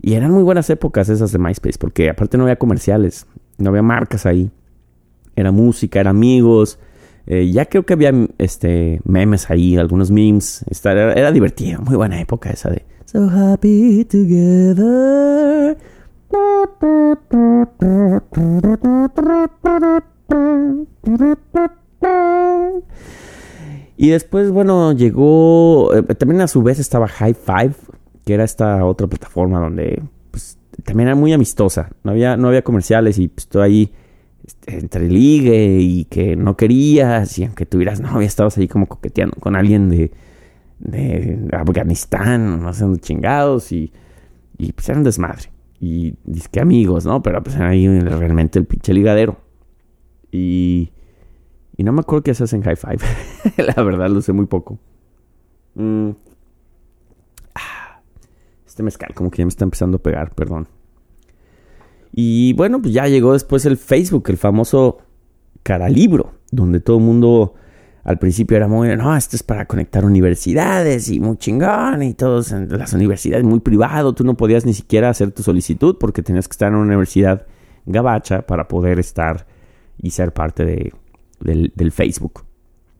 Y 0.00 0.14
eran 0.14 0.30
muy 0.30 0.42
buenas 0.42 0.70
épocas 0.70 1.08
esas 1.08 1.32
de 1.32 1.38
MySpace, 1.38 1.78
porque 1.78 2.08
aparte 2.08 2.38
no 2.38 2.44
había 2.44 2.56
comerciales, 2.56 3.26
no 3.58 3.70
había 3.70 3.82
marcas 3.82 4.26
ahí. 4.26 4.50
Era 5.36 5.52
música, 5.52 6.00
era 6.00 6.10
amigos. 6.10 6.78
Eh, 7.26 7.50
ya 7.50 7.66
creo 7.66 7.84
que 7.84 7.92
había 7.92 8.12
este, 8.38 9.00
memes 9.04 9.50
ahí, 9.50 9.76
algunos 9.76 10.10
memes. 10.10 10.64
Era, 10.84 11.12
era 11.12 11.32
divertido, 11.32 11.82
muy 11.82 11.96
buena 11.96 12.20
época 12.20 12.50
esa 12.50 12.70
de 12.70 12.84
So 13.04 13.28
happy 13.28 14.04
together. 14.04 15.76
Y 23.96 24.10
después, 24.10 24.50
bueno, 24.50 24.92
llegó. 24.92 25.92
Eh, 25.94 26.02
también 26.14 26.40
a 26.40 26.48
su 26.48 26.62
vez 26.62 26.78
estaba 26.78 27.08
High 27.08 27.34
Five, 27.34 27.74
que 28.24 28.34
era 28.34 28.44
esta 28.44 28.84
otra 28.84 29.06
plataforma 29.08 29.58
donde 29.60 30.02
pues, 30.30 30.58
también 30.84 31.08
era 31.08 31.16
muy 31.16 31.32
amistosa. 31.32 31.90
No 32.04 32.12
había, 32.12 32.36
no 32.36 32.48
había 32.48 32.62
comerciales 32.62 33.18
y 33.18 33.28
pues 33.28 33.48
tú 33.48 33.60
ahí 33.60 33.90
este, 34.46 34.78
entre 34.78 35.08
ligue 35.08 35.78
y 35.80 36.04
que 36.04 36.36
no 36.36 36.56
querías 36.56 37.38
y 37.38 37.44
aunque 37.44 37.66
tuvieras 37.66 38.00
novia 38.00 38.26
estabas 38.26 38.56
ahí 38.58 38.68
como 38.68 38.86
coqueteando 38.86 39.36
con 39.40 39.56
alguien 39.56 39.88
de, 39.88 40.12
de 40.78 41.48
Afganistán, 41.52 42.62
no 42.62 42.72
sé 42.72 42.84
chingados 43.00 43.72
y, 43.72 43.92
y 44.58 44.72
pues 44.72 44.88
era 44.88 44.98
un 44.98 45.04
desmadre. 45.04 45.50
Y 45.80 46.14
que 46.50 46.60
amigos, 46.60 47.06
¿no? 47.06 47.22
Pero 47.22 47.42
pues 47.42 47.56
ahí 47.56 47.86
realmente 48.00 48.58
el 48.58 48.66
pinche 48.66 48.92
ligadero. 48.92 49.38
Y, 50.32 50.90
y 51.76 51.84
no 51.84 51.92
me 51.92 52.00
acuerdo 52.00 52.24
qué 52.24 52.32
haces 52.32 52.52
en 52.52 52.62
High 52.62 52.76
Five. 52.76 52.98
La 53.76 53.82
verdad 53.82 54.10
lo 54.10 54.20
sé 54.20 54.32
muy 54.32 54.46
poco. 54.46 54.78
Mm, 55.74 56.10
este 58.78 58.82
mezcal 58.84 59.12
como 59.12 59.28
que 59.30 59.38
ya 59.38 59.44
me 59.44 59.48
está 59.48 59.64
empezando 59.64 59.96
a 59.96 60.02
pegar, 60.02 60.34
perdón. 60.36 60.68
Y 62.12 62.52
bueno, 62.52 62.80
pues 62.80 62.94
ya 62.94 63.08
llegó 63.08 63.32
después 63.32 63.66
el 63.66 63.76
Facebook, 63.76 64.24
el 64.28 64.36
famoso 64.36 64.98
Caralibro, 65.64 66.34
donde 66.52 66.78
todo 66.78 66.98
el 66.98 67.04
mundo 67.04 67.54
al 68.08 68.18
principio 68.18 68.56
era 68.56 68.68
muy, 68.68 68.96
no, 68.96 69.14
esto 69.14 69.36
es 69.36 69.42
para 69.42 69.66
conectar 69.66 70.02
universidades 70.02 71.10
y 71.10 71.20
muy 71.20 71.36
chingón 71.36 72.02
y 72.02 72.14
todos 72.14 72.52
las 72.52 72.94
universidades 72.94 73.44
muy 73.44 73.60
privado, 73.60 74.14
tú 74.14 74.24
no 74.24 74.34
podías 74.34 74.64
ni 74.64 74.72
siquiera 74.72 75.10
hacer 75.10 75.30
tu 75.30 75.42
solicitud 75.42 75.98
porque 76.00 76.22
tenías 76.22 76.48
que 76.48 76.52
estar 76.52 76.68
en 76.68 76.76
una 76.76 76.86
universidad 76.86 77.46
gabacha 77.84 78.46
para 78.46 78.66
poder 78.66 78.98
estar 78.98 79.46
y 79.98 80.12
ser 80.12 80.32
parte 80.32 80.64
de, 80.64 80.94
del, 81.40 81.92
Facebook. 81.92 82.44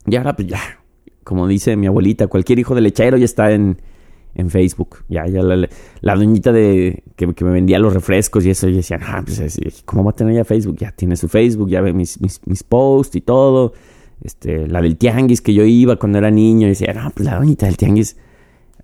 Y 0.07 0.17
ahora 0.17 0.37
pues 0.37 0.47
ya, 0.47 0.61
como 1.25 1.49
dice 1.49 1.75
mi 1.75 1.87
abuelita, 1.87 2.27
cualquier 2.27 2.59
hijo 2.59 2.75
de 2.75 2.83
lechero 2.83 3.17
ya 3.17 3.25
está 3.25 3.51
en, 3.53 3.81
en 4.35 4.51
Facebook. 4.51 5.05
Ya, 5.09 5.27
ya 5.27 5.41
la, 5.43 5.71
la 6.03 6.17
doñita 6.17 6.53
de 6.53 7.03
que, 7.17 7.27
me 7.27 7.51
vendía 7.51 7.79
los 7.79 7.95
refrescos 7.95 8.45
y 8.45 8.51
eso, 8.51 8.69
y 8.69 8.75
decían, 8.75 9.01
ah, 9.05 9.23
pues, 9.25 9.83
¿cómo 9.87 10.05
va 10.05 10.11
a 10.11 10.15
tener 10.15 10.35
ya 10.35 10.45
Facebook? 10.45 10.77
Ya 10.77 10.91
tiene 10.91 11.17
su 11.17 11.29
Facebook, 11.29 11.71
ya 11.71 11.81
ve 11.81 11.95
mis, 11.95 12.21
mis, 12.21 12.63
posts 12.63 13.17
y 13.17 13.23
todo. 13.23 13.73
Este, 14.23 14.67
la 14.67 14.83
del 14.83 14.97
tianguis 14.97 15.41
que 15.41 15.55
yo 15.55 15.65
iba 15.65 15.97
cuando 15.97 16.19
era 16.19 16.31
niño, 16.31 16.67
y 16.67 16.71
decía, 16.71 16.93
no, 16.93 17.11
pues 17.11 17.27
la 17.27 17.37
doñita 17.37 17.67
del 17.67 17.77
tianguis, 17.77 18.17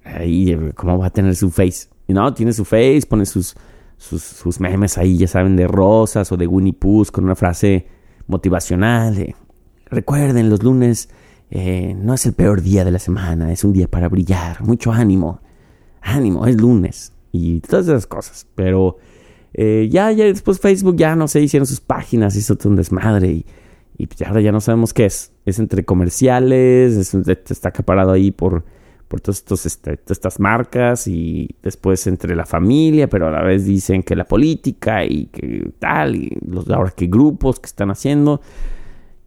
ahí, 0.04 0.56
¿cómo 0.74 0.98
va 0.98 1.06
a 1.06 1.10
tener 1.10 1.34
su 1.36 1.50
Face? 1.50 1.88
Y 2.06 2.12
no, 2.12 2.32
tiene 2.34 2.52
su 2.52 2.64
Face, 2.64 3.02
pone 3.08 3.26
sus, 3.26 3.56
sus, 3.96 4.60
memes 4.60 4.98
ahí, 4.98 5.16
ya 5.16 5.26
saben, 5.26 5.56
de 5.56 5.66
rosas 5.66 6.30
o 6.30 6.36
de 6.36 6.46
Winnie 6.46 6.72
Pooh 6.72 7.06
con 7.10 7.24
una 7.24 7.34
frase 7.34 7.86
motivacional 8.26 9.34
recuerden, 9.94 10.50
los 10.50 10.62
lunes 10.62 11.08
eh, 11.50 11.94
no 11.96 12.14
es 12.14 12.26
el 12.26 12.34
peor 12.34 12.60
día 12.62 12.84
de 12.84 12.90
la 12.90 12.98
semana, 12.98 13.52
es 13.52 13.64
un 13.64 13.72
día 13.72 13.88
para 13.88 14.08
brillar, 14.08 14.62
mucho 14.62 14.92
ánimo, 14.92 15.40
ánimo, 16.02 16.46
es 16.46 16.60
lunes 16.60 17.12
y 17.32 17.60
todas 17.60 17.86
esas 17.86 18.06
cosas. 18.06 18.46
Pero 18.54 18.98
eh, 19.54 19.88
ya, 19.90 20.10
ya 20.12 20.24
después 20.24 20.60
Facebook 20.60 20.96
ya 20.96 21.16
no 21.16 21.28
sé, 21.28 21.40
hicieron 21.40 21.66
sus 21.66 21.80
páginas, 21.80 22.36
hizo 22.36 22.56
todo 22.56 22.70
un 22.70 22.76
desmadre 22.76 23.28
y, 23.28 23.46
y 23.96 24.08
ahora 24.24 24.40
ya 24.40 24.52
no 24.52 24.60
sabemos 24.60 24.92
qué 24.92 25.06
es. 25.06 25.32
Es 25.44 25.58
entre 25.58 25.84
comerciales, 25.84 27.14
está 27.14 27.68
acaparado 27.68 28.12
ahí 28.12 28.30
por, 28.30 28.64
por 29.08 29.20
todas 29.20 29.38
estos, 29.38 29.66
este, 29.66 29.96
todas 29.96 30.16
estas 30.16 30.40
marcas 30.40 31.06
y 31.06 31.54
después 31.62 32.06
entre 32.06 32.34
la 32.34 32.46
familia, 32.46 33.08
pero 33.08 33.28
a 33.28 33.30
la 33.30 33.42
vez 33.42 33.64
dicen 33.64 34.02
que 34.02 34.16
la 34.16 34.24
política 34.24 35.04
y 35.04 35.26
que 35.26 35.70
tal, 35.78 36.16
y 36.16 36.36
los 36.46 36.68
ahora 36.70 36.90
que 36.90 37.06
grupos 37.06 37.60
que 37.60 37.66
están 37.66 37.90
haciendo. 37.90 38.40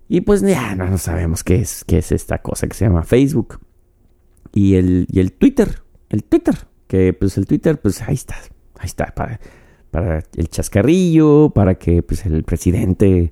Y 0.09 0.21
pues 0.21 0.41
ya 0.41 0.75
no, 0.75 0.89
no 0.89 0.97
sabemos 0.97 1.43
qué 1.43 1.55
es, 1.55 1.83
qué 1.85 1.99
es 1.99 2.11
esta 2.11 2.41
cosa 2.41 2.67
que 2.67 2.73
se 2.73 2.85
llama 2.85 3.03
Facebook. 3.03 3.59
Y 4.53 4.75
el, 4.75 5.07
y 5.09 5.19
el 5.19 5.33
Twitter, 5.33 5.81
el 6.09 6.23
Twitter, 6.23 6.55
que 6.87 7.13
pues 7.13 7.37
el 7.37 7.45
Twitter, 7.45 7.79
pues 7.79 8.01
ahí 8.01 8.15
está, 8.15 8.35
ahí 8.79 8.85
está, 8.85 9.13
para, 9.13 9.39
para 9.91 10.23
el 10.35 10.49
chascarrillo, 10.49 11.51
para 11.51 11.75
que 11.75 12.01
pues 12.01 12.25
el 12.25 12.43
presidente 12.43 13.31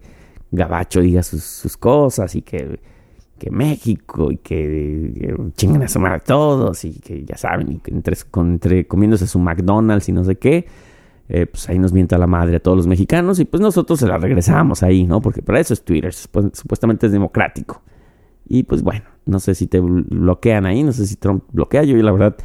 gabacho 0.56 1.02
diga 1.02 1.22
sus, 1.24 1.44
sus 1.44 1.78
cosas 1.78 2.36
y 2.36 2.42
que, 2.42 2.80
que 3.38 3.52
México 3.52 4.32
y 4.32 4.38
que, 4.38 5.12
que 5.16 5.36
chingan 5.56 5.84
a 5.84 5.88
sumar 5.88 6.14
a 6.14 6.20
todos 6.20 6.84
y 6.86 6.94
que 7.00 7.24
ya 7.26 7.38
saben, 7.38 7.72
y 7.72 7.82
entre, 7.92 8.16
con- 8.32 8.54
entre 8.54 8.88
comiéndose 8.88 9.28
su 9.28 9.40
McDonald's 9.40 10.10
y 10.10 10.12
no 10.14 10.24
sé 10.24 10.36
qué, 10.38 10.66
eh, 11.28 11.46
pues 11.48 11.68
ahí 11.70 11.80
nos 11.80 11.92
mienta 11.92 12.18
la 12.18 12.28
madre 12.28 12.58
a 12.58 12.60
todos 12.60 12.78
los 12.78 12.88
mexicanos 12.88 13.40
y 13.40 13.46
pues 13.46 13.60
nosotros 13.62 14.00
se 14.00 14.08
la 14.08 14.18
regresamos 14.18 14.84
ahí, 14.84 15.06
¿no? 15.06 15.22
Porque 15.22 15.42
para 15.42 15.60
eso 15.60 15.74
es 15.74 15.84
Twitter, 15.84 16.12
supu- 16.12 16.52
supuestamente 16.54 17.08
es 17.08 17.12
democrático. 17.12 17.82
Y 18.48 18.64
pues 18.64 18.84
bueno, 18.84 19.06
no 19.26 19.40
sé 19.40 19.56
si 19.56 19.66
te 19.68 19.82
bl- 19.82 20.06
bloquean 20.08 20.66
ahí, 20.68 20.84
no 20.84 20.92
sé 20.94 21.08
si 21.08 21.16
Trump 21.16 21.44
bloquea, 21.52 21.84
yo 21.84 21.98
la 21.98 22.12
verdad 22.12 22.36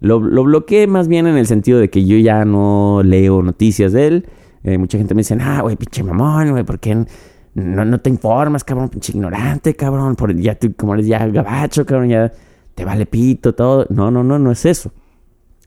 lo, 0.00 0.18
lo 0.20 0.42
bloqueé 0.44 0.86
más 0.86 1.06
bien 1.06 1.26
en 1.26 1.36
el 1.36 1.46
sentido 1.46 1.78
de 1.78 1.90
que 1.90 2.06
yo 2.06 2.16
ya 2.16 2.46
no 2.46 3.02
leo 3.04 3.42
noticias 3.42 3.92
de 3.92 4.06
él. 4.06 4.26
Eh, 4.64 4.78
mucha 4.78 4.96
gente 4.96 5.14
me 5.14 5.20
dice, 5.20 5.36
ah, 5.40 5.60
güey, 5.60 5.76
pinche 5.76 6.02
mamón, 6.02 6.50
güey, 6.52 6.64
¿por 6.64 6.78
qué 6.80 7.04
no, 7.54 7.84
no 7.84 8.00
te 8.00 8.10
informas, 8.10 8.64
cabrón, 8.64 8.88
pinche 8.88 9.12
ignorante, 9.12 9.74
cabrón? 9.74 10.16
Por, 10.16 10.34
ya 10.36 10.54
tú, 10.54 10.72
como 10.76 10.94
eres 10.94 11.06
ya 11.06 11.26
gabacho, 11.26 11.84
cabrón, 11.86 12.08
ya 12.08 12.32
te 12.74 12.84
vale 12.84 13.06
pito, 13.06 13.54
todo. 13.54 13.86
No, 13.90 14.10
no, 14.10 14.22
no, 14.24 14.38
no 14.38 14.50
es 14.52 14.64
eso. 14.66 14.92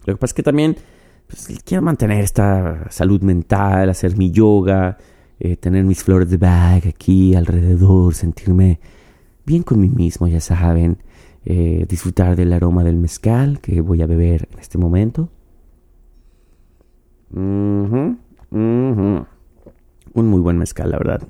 Lo 0.05 0.13
que 0.15 0.19
pasa 0.19 0.31
es 0.31 0.33
que 0.35 0.43
también 0.43 0.75
pues, 1.27 1.47
quiero 1.65 1.81
mantener 1.81 2.23
esta 2.23 2.89
salud 2.89 3.21
mental, 3.21 3.89
hacer 3.89 4.17
mi 4.17 4.31
yoga, 4.31 4.97
eh, 5.39 5.57
tener 5.57 5.83
mis 5.83 6.03
flores 6.03 6.29
de 6.29 6.37
bag 6.37 6.87
aquí 6.87 7.35
alrededor, 7.35 8.13
sentirme 8.13 8.79
bien 9.45 9.63
con 9.63 9.79
mí 9.79 9.89
mismo, 9.89 10.27
ya 10.27 10.39
saben. 10.39 10.97
eh, 11.45 11.85
disfrutar 11.89 12.35
del 12.35 12.53
aroma 12.53 12.83
del 12.83 12.97
mezcal 12.97 13.59
que 13.59 13.81
voy 13.81 14.01
a 14.01 14.07
beber 14.07 14.47
en 14.53 14.59
este 14.59 14.77
momento. 14.77 15.29
Un 20.13 20.27
muy 20.27 20.41
buen 20.41 20.57
mezcal, 20.57 20.91
la 20.91 20.97
verdad. 20.97 21.23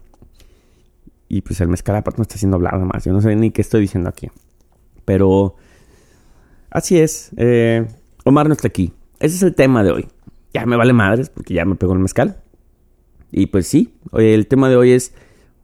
Y 1.33 1.41
pues 1.41 1.59
el 1.61 1.67
mezcal 1.67 1.95
aparte 1.95 2.19
me 2.19 2.21
está 2.21 2.35
haciendo 2.35 2.57
hablar 2.57 2.77
más. 2.77 3.05
Yo 3.05 3.11
no 3.11 3.19
sé 3.19 3.35
ni 3.35 3.49
qué 3.49 3.61
estoy 3.63 3.81
diciendo 3.81 4.07
aquí. 4.07 4.29
Pero 5.03 5.55
así 6.69 6.99
es. 6.99 7.31
eh, 7.37 7.87
Omar 8.23 8.45
no 8.47 8.53
está 8.53 8.67
aquí. 8.67 8.93
Ese 9.19 9.37
es 9.37 9.41
el 9.41 9.55
tema 9.55 9.83
de 9.83 9.89
hoy. 9.89 10.07
Ya 10.53 10.67
me 10.67 10.75
vale 10.75 10.93
madres 10.93 11.31
porque 11.31 11.55
ya 11.55 11.65
me 11.65 11.73
pegó 11.73 11.93
el 11.93 11.99
mezcal. 11.99 12.37
Y 13.31 13.47
pues 13.47 13.65
sí, 13.65 13.95
el 14.11 14.45
tema 14.45 14.69
de 14.69 14.75
hoy 14.75 14.91
es 14.91 15.15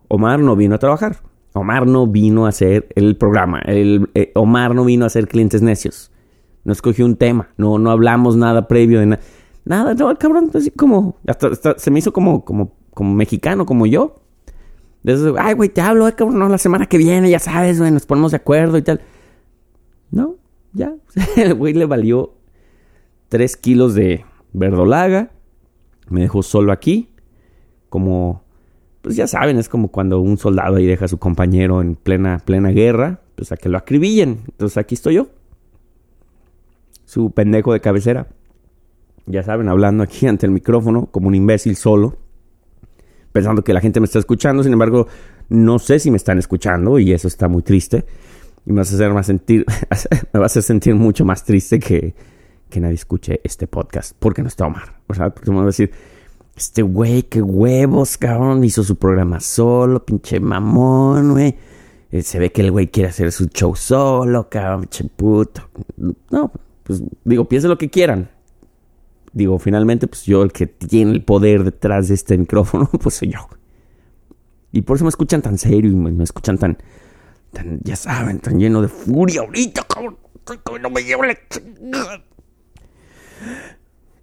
Omar 0.08 0.40
no 0.40 0.56
vino 0.56 0.74
a 0.74 0.80
trabajar. 0.80 1.18
Omar 1.54 1.86
no 1.86 2.08
vino 2.08 2.48
a 2.48 2.50
hacer 2.50 2.88
el 2.96 3.16
programa. 3.16 3.60
El, 3.60 4.10
eh, 4.16 4.32
Omar 4.34 4.74
no 4.74 4.86
vino 4.86 5.04
a 5.04 5.08
hacer 5.08 5.28
clientes 5.28 5.62
necios. 5.62 6.12
No 6.64 6.74
escogió 6.74 7.06
un 7.06 7.16
tema. 7.16 7.50
No, 7.58 7.78
no 7.78 7.92
hablamos 7.92 8.36
nada 8.36 8.68
previo 8.68 9.02
de 9.02 9.06
nada. 9.06 9.22
Nada, 9.66 9.94
no, 9.94 10.10
el 10.10 10.18
cabrón, 10.18 10.50
así 10.52 10.72
como. 10.72 11.18
Hasta 11.28 11.78
se 11.78 11.92
me 11.92 12.00
hizo 12.00 12.12
como, 12.12 12.44
como, 12.44 12.72
como 12.92 13.14
mexicano, 13.14 13.68
como 13.68 13.86
yo. 13.86 14.16
De 15.03 15.13
eso, 15.13 15.36
ay, 15.38 15.53
güey, 15.53 15.70
te 15.70 15.82
hablo, 15.82 16.08
eh, 16.08 16.13
cabrón, 16.13 16.39
no, 16.39 16.50
la 16.50 16.58
semana 16.58 16.86
que 16.86 16.98
viene, 16.98 17.29
ya 17.29 17.39
sabes, 17.39 17.79
güey, 17.79 17.91
nos 17.91 18.06
ponemos 18.06 18.32
de 18.32 18.38
acuerdo 18.38 18.77
y 18.77 18.82
tal. 18.82 19.01
No, 20.12 20.36
ya. 20.74 20.94
El 21.38 21.53
güey 21.53 21.74
le 21.74 21.86
valió 21.86 22.34
3 23.29 23.58
kilos 23.58 23.96
de 23.96 24.25
verdolaga. 24.53 25.32
Me 26.10 26.22
dejó 26.22 26.44
solo 26.44 26.72
aquí. 26.72 27.10
Como, 27.89 28.44
pues 29.01 29.15
ya 29.15 29.27
saben, 29.27 29.58
es 29.58 29.70
como 29.70 29.89
cuando 29.89 30.20
un 30.20 30.38
soldado 30.38 30.75
ahí 30.75 30.86
deja 30.86 31.06
a 31.06 31.08
su 31.08 31.18
compañero 31.18 31.82
en 31.82 31.96
plena, 31.96 32.41
plena 32.44 32.70
guerra, 32.70 33.21
pues 33.36 33.52
a 33.52 33.58
que 33.58 33.69
lo 33.69 33.78
acribillen. 33.78 34.41
Entonces 34.47 34.78
aquí 34.78 34.95
estoy 34.95 35.15
yo. 35.15 35.28
Su 37.06 37.32
pendejo 37.32 37.74
de 37.74 37.80
cabecera. 37.80 38.28
Ya 39.26 39.43
saben, 39.43 39.69
hablando 39.69 40.04
aquí 40.04 40.28
ante 40.28 40.45
el 40.45 40.52
micrófono 40.52 41.08
como 41.08 41.28
un 41.28 41.36
imbécil 41.36 41.76
solo. 41.76 42.17
Pensando 43.32 43.63
que 43.63 43.74
la 43.74 43.82
gente 43.82 44.00
me 44.00 44.06
está 44.06 44.20
escuchando. 44.20 44.63
Sin 44.63 44.74
embargo, 44.74 45.08
no 45.50 45.80
sé 45.80 46.00
si 46.00 46.12
me 46.12 46.18
están 46.18 46.39
escuchando 46.39 47.00
y 47.00 47.13
eso 47.13 47.28
está 47.28 47.48
muy 47.48 47.62
triste. 47.62 48.06
Y 48.65 48.72
me 48.72 48.80
vas 48.80 48.92
a 48.92 48.96
hacer 48.96 49.13
más 49.13 49.26
sentir, 49.26 49.65
me 50.34 50.39
va 50.39 50.46
a 50.46 50.48
hacer 50.48 50.63
sentir 50.63 50.96
mucho 50.96 51.26
más 51.26 51.44
triste 51.44 51.80
que, 51.80 52.13
que 52.70 52.80
nadie 52.80 52.96
escuche 52.96 53.42
este 53.44 53.68
podcast. 53.68 54.15
Porque 54.18 54.42
no 54.42 54.48
está 54.48 54.65
Omar. 54.65 55.00
O 55.08 55.13
sea, 55.13 55.30
porque 55.30 55.52
me 55.52 55.60
a 55.60 55.65
decir, 55.65 55.92
este 56.56 56.82
güey, 56.82 57.24
qué 57.24 57.42
huevos, 57.42 58.18
cabrón. 58.18 58.63
Hizo 58.63 58.84
su 58.84 58.98
programa 58.98 59.39
solo, 59.39 60.06
pinche 60.06 60.39
mamón, 60.39 61.32
güey. 61.32 61.56
Eh, 62.12 62.22
se 62.22 62.39
ve 62.39 62.52
que 62.52 62.62
el 62.62 62.72
güey 62.72 62.88
quiere 62.88 63.10
hacer 63.10 63.32
su 63.32 63.46
show 63.46 63.76
solo, 63.76 64.50
cabrón, 64.50 64.82
pinche 64.82 65.06
puto. 65.06 65.70
No, 66.32 66.52
pues 66.84 67.04
digo, 67.24 67.46
piensen 67.46 67.70
lo 67.70 67.78
que 67.78 67.89
quieran. 67.89 68.30
Digo, 69.32 69.60
finalmente, 69.60 70.08
pues 70.08 70.24
yo 70.26 70.44
el 70.44 70.52
que 70.52 70.68
tiene 70.68 71.12
el 71.12 71.24
poder 71.24 71.63
detrás 71.63 72.08
de 72.08 72.15
este 72.15 72.38
micrófono, 72.38 72.89
pues 73.02 73.15
soy 73.15 73.30
yo. 73.30 73.48
Y 74.72 74.82
por 74.84 74.98
eso 74.98 75.06
me 75.06 75.10
escuchan 75.10 75.42
tan 75.42 75.58
serio 75.58 75.92
y 75.92 75.96
me, 75.96 76.24
escuchan 76.24 76.58
tan, 76.58 76.78
ya 77.82 77.96
saben, 77.96 78.39
tan 78.39 78.60
lleno 78.60 78.82
de 78.82 78.88
furia 78.88 79.42
ahorita. 79.42 79.86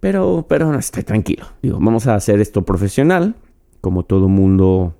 Pero, 0.00 0.46
pero 0.48 0.70
no 0.70 0.78
estoy 0.78 1.02
tranquilo. 1.02 1.46
Digo, 1.62 1.78
vamos 1.80 2.06
a 2.06 2.14
hacer 2.14 2.40
esto 2.40 2.64
profesional, 2.64 3.34
como 3.80 4.04
todo 4.04 4.28
mundo 4.28 4.96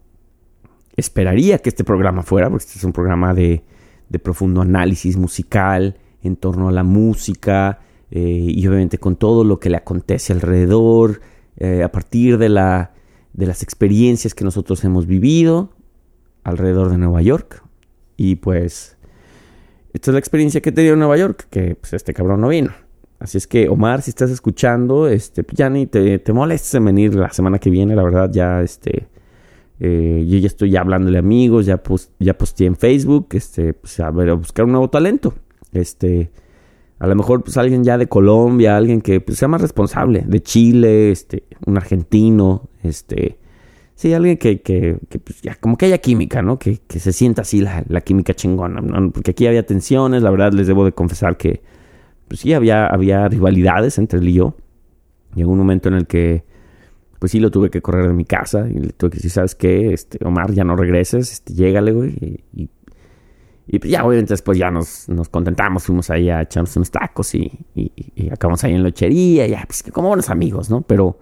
esperaría 0.97 1.59
que 1.59 1.69
este 1.69 1.85
programa 1.85 2.23
fuera, 2.23 2.49
porque 2.51 2.65
este 2.65 2.79
es 2.79 2.85
un 2.85 2.93
programa 2.93 3.35
de, 3.35 3.63
de 4.09 4.19
profundo 4.19 4.63
análisis 4.63 5.17
musical 5.17 5.97
en 6.23 6.37
torno 6.37 6.69
a 6.69 6.73
la 6.73 6.83
música 6.83 7.81
eh, 8.11 8.21
y 8.21 8.67
obviamente 8.67 8.99
con 8.99 9.17
todo 9.17 9.45
lo 9.45 9.59
que 9.59 9.71
le 9.71 9.77
acontece 9.77 10.33
alrededor, 10.33 11.21
eh, 11.57 11.83
a 11.83 11.91
partir 11.91 12.39
de, 12.39 12.49
la, 12.49 12.93
de 13.33 13.47
las 13.47 13.63
experiencias 13.63 14.35
que 14.35 14.45
nosotros 14.45 14.85
hemos 14.85 15.07
vivido 15.07 15.71
alrededor 16.45 16.91
de 16.91 16.99
Nueva 16.99 17.23
York. 17.23 17.63
Y 18.17 18.37
pues, 18.37 18.97
esta 19.93 20.11
es 20.11 20.13
la 20.13 20.19
experiencia 20.19 20.61
que 20.61 20.71
he 20.71 20.73
tenido 20.73 20.95
en 20.95 21.01
Nueva 21.01 21.17
York, 21.17 21.47
que 21.51 21.75
pues 21.75 21.93
este 21.93 22.13
cabrón 22.15 22.41
no 22.41 22.49
vino. 22.49 22.73
Así 23.19 23.39
es 23.39 23.47
que, 23.47 23.69
Omar, 23.69 24.03
si 24.03 24.11
estás 24.11 24.31
escuchando, 24.31 25.09
este, 25.09 25.43
pues, 25.43 25.57
ya 25.57 25.71
ni 25.71 25.87
te, 25.87 26.19
te 26.19 26.33
molestes 26.33 26.75
en 26.75 26.85
venir 26.85 27.15
la 27.15 27.31
semana 27.31 27.59
que 27.59 27.71
viene, 27.71 27.97
la 27.97 28.03
verdad, 28.03 28.31
ya, 28.31 28.61
este, 28.61 29.09
eh, 29.81 30.25
yo 30.29 30.39
ya 30.39 30.47
estoy 30.47 30.71
ya 30.71 30.81
hablándole 30.81 31.17
a 31.17 31.21
amigos, 31.21 31.67
ya, 31.67 31.83
post, 31.83 32.13
ya 32.19 32.37
posteé 32.37 32.67
en 32.67 32.77
Facebook, 32.77 33.29
este, 33.33 33.73
pues 33.73 33.99
a 34.01 34.09
a 34.09 34.35
buscar 34.35 34.67
un 34.67 34.73
nuevo 34.73 34.91
talento. 34.91 35.35
Este, 35.73 36.31
a 36.99 37.07
lo 37.07 37.15
mejor, 37.15 37.43
pues 37.43 37.57
alguien 37.57 37.85
ya 37.85 37.99
de 37.99 38.07
Colombia, 38.07 38.77
alguien 38.77 39.03
que 39.03 39.21
pues, 39.21 39.39
sea 39.39 39.49
más 39.49 39.61
responsable, 39.61 40.25
de 40.27 40.41
Chile, 40.41 41.11
este, 41.11 41.45
un 41.67 41.77
argentino, 41.77 42.71
este, 42.83 43.39
sí, 43.95 44.15
alguien 44.15 44.39
que, 44.39 44.63
que, 44.63 44.99
que 45.09 45.19
pues, 45.19 45.43
ya, 45.43 45.57
como 45.57 45.77
que 45.77 45.87
haya 45.87 45.99
química, 45.99 46.41
¿no? 46.41 46.59
Que, 46.59 46.79
que 46.87 46.99
se 46.99 47.13
sienta 47.13 47.43
así 47.43 47.61
la, 47.61 47.85
la 47.89 48.01
química 48.01 48.33
chingona. 48.33 48.81
Porque 49.13 49.33
aquí 49.33 49.47
había 49.47 49.67
tensiones, 49.67 50.23
la 50.23 50.31
verdad, 50.31 50.53
les 50.53 50.67
debo 50.67 50.87
de 50.87 50.93
confesar 50.93 51.37
que, 51.37 51.63
pues 52.29 52.41
sí, 52.41 52.55
había, 52.55 52.87
había 52.87 53.29
rivalidades 53.29 53.99
entre 53.99 54.19
él 54.19 54.29
y 54.29 54.33
yo. 54.35 54.57
Llegó 55.35 55.53
un 55.53 55.59
momento 55.59 55.89
en 55.89 55.97
el 55.97 56.07
que, 56.07 56.45
pues 57.19 57.33
sí, 57.33 57.41
lo 57.41 57.51
tuve 57.51 57.69
que 57.69 57.83
correr 57.83 58.09
de 58.09 58.15
mi 58.15 58.25
casa 58.25 58.69
y 58.71 58.79
le 58.79 58.89
tuve 58.91 59.11
que 59.11 59.17
decir, 59.17 59.31
¿sabes 59.31 59.55
qué? 59.55 59.93
Este, 59.93 60.19
Omar, 60.25 60.53
ya 60.53 60.65
no 60.65 60.77
regreses, 60.77 61.31
este, 61.31 61.53
llégale, 61.53 61.93
güey. 61.93 62.43
Y, 62.55 62.71
y 63.67 63.79
pues 63.79 63.91
ya, 63.91 64.05
obviamente, 64.05 64.33
después 64.33 64.57
ya 64.59 64.71
nos, 64.71 65.09
nos 65.09 65.29
contentamos, 65.29 65.85
fuimos 65.85 66.11
ahí 66.11 66.31
a 66.31 66.43
echarnos 66.43 66.77
unos 66.77 66.91
tacos 66.91 67.35
y, 67.35 67.51
y, 67.75 68.31
acabamos 68.31 68.63
ahí 68.65 68.73
en 68.73 68.83
la 68.83 68.89
lechería, 68.89 69.47
ya, 69.47 69.65
pues 69.67 69.85
como 69.93 70.09
buenos 70.09 70.31
amigos, 70.31 70.71
¿no? 70.71 70.83
Pero, 70.83 71.19